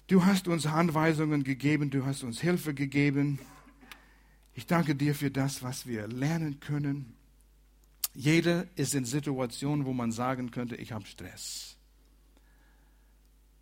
[0.07, 3.39] du hast uns Anweisungen gegeben, du hast uns Hilfe gegeben.
[4.55, 7.13] Ich danke dir für das, was wir lernen können.
[8.13, 11.75] Jeder ist in Situationen, wo man sagen könnte, ich habe Stress.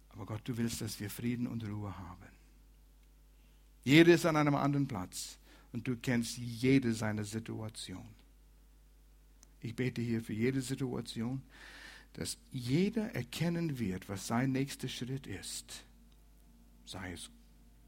[0.09, 2.27] Aber Gott, du willst, dass wir Frieden und Ruhe haben.
[3.83, 5.39] Jeder ist an einem anderen Platz
[5.71, 8.05] und du kennst jede seine Situation.
[9.61, 11.41] Ich bete hier für jede Situation,
[12.13, 15.83] dass jeder erkennen wird, was sein nächster Schritt ist.
[16.85, 17.31] Sei es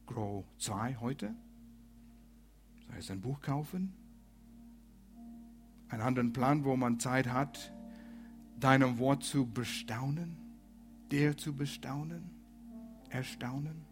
[0.08, 1.36] Grow 2 heute,
[2.90, 3.94] sei es ein Buch kaufen,
[5.90, 7.74] einen anderen Plan, wo man Zeit hat,
[8.60, 10.38] deinem Wort zu bestaunen,
[11.12, 12.30] dir zu bestaunen,
[13.10, 13.86] erstaunen.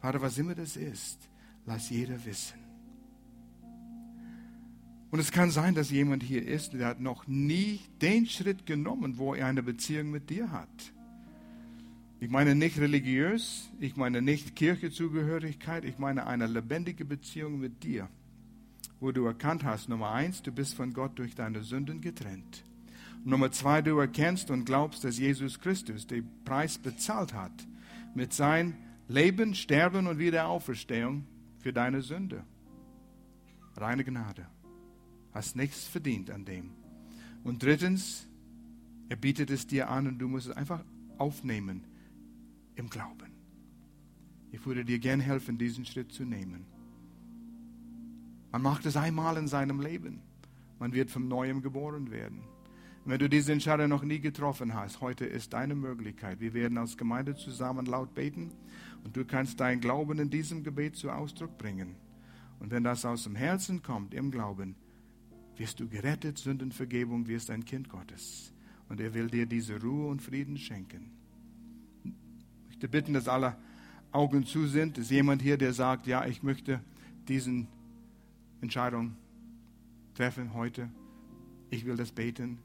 [0.00, 1.28] Vater, was immer das ist,
[1.66, 2.58] lass jeder wissen.
[5.10, 9.16] Und es kann sein, dass jemand hier ist, der hat noch nie den Schritt genommen,
[9.16, 10.93] wo er eine Beziehung mit dir hat.
[12.24, 18.08] Ich meine nicht religiös, ich meine nicht Kirchezugehörigkeit, ich meine eine lebendige Beziehung mit dir,
[18.98, 22.64] wo du erkannt hast, Nummer eins, du bist von Gott durch deine Sünden getrennt.
[23.26, 27.52] Nummer zwei, du erkennst und glaubst, dass Jesus Christus den Preis bezahlt hat
[28.14, 28.74] mit sein
[29.06, 31.26] Leben, Sterben und Wiederauferstehung
[31.58, 32.42] für deine Sünde.
[33.76, 34.46] Reine Gnade
[35.34, 36.70] hast nichts verdient an dem.
[37.42, 38.26] Und drittens,
[39.10, 40.82] er bietet es dir an und du musst es einfach
[41.18, 41.84] aufnehmen
[42.76, 43.32] im Glauben.
[44.52, 46.66] Ich würde dir gern helfen, diesen Schritt zu nehmen.
[48.52, 50.22] Man macht es einmal in seinem Leben.
[50.78, 52.44] Man wird vom Neuem geboren werden.
[53.04, 56.40] wenn du diese Entscheidung noch nie getroffen hast, heute ist deine Möglichkeit.
[56.40, 58.52] Wir werden als Gemeinde zusammen laut beten
[59.02, 61.96] und du kannst deinen Glauben in diesem Gebet zu Ausdruck bringen.
[62.60, 64.76] Und wenn das aus dem Herzen kommt, im Glauben,
[65.56, 68.52] wirst du gerettet, Sündenvergebung, wirst ein Kind Gottes.
[68.88, 71.10] Und er will dir diese Ruhe und Frieden schenken.
[72.84, 73.56] Möchte bitten, dass alle
[74.12, 74.98] Augen zu sind.
[74.98, 76.80] Ist jemand hier, der sagt, ja, ich möchte
[77.28, 77.66] diesen
[78.60, 79.16] Entscheidung
[80.12, 80.90] treffen heute.
[81.70, 82.58] Ich will das beten.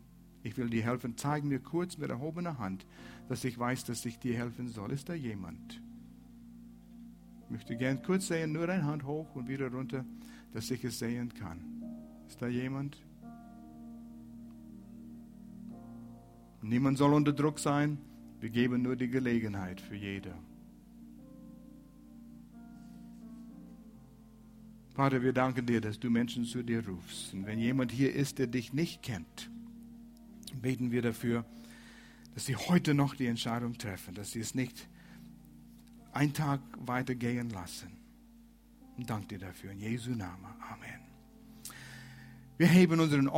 [0.43, 1.15] Ich will dir helfen.
[1.15, 2.85] Zeig mir kurz mit erhobener Hand,
[3.29, 4.91] dass ich weiß, dass ich dir helfen soll.
[4.91, 5.81] Ist da jemand?
[7.45, 10.03] Ich möchte gern kurz sehen, nur eine Hand hoch und wieder runter,
[10.51, 11.61] dass ich es sehen kann.
[12.27, 12.97] Ist da jemand?
[16.61, 17.99] Niemand soll unter Druck sein.
[18.39, 20.33] Wir geben nur die Gelegenheit für jeder.
[24.93, 27.33] Vater, wir danken dir, dass du Menschen zu dir rufst.
[27.33, 29.49] Und wenn jemand hier ist, der dich nicht kennt,
[30.61, 31.45] beten wir dafür,
[32.33, 34.87] dass sie heute noch die Entscheidung treffen, dass sie es nicht
[36.11, 37.89] einen Tag weitergehen lassen.
[38.97, 39.71] Und danke dir dafür.
[39.71, 40.45] In Jesu Namen.
[40.69, 40.99] Amen.
[42.57, 43.27] Wir heben unseren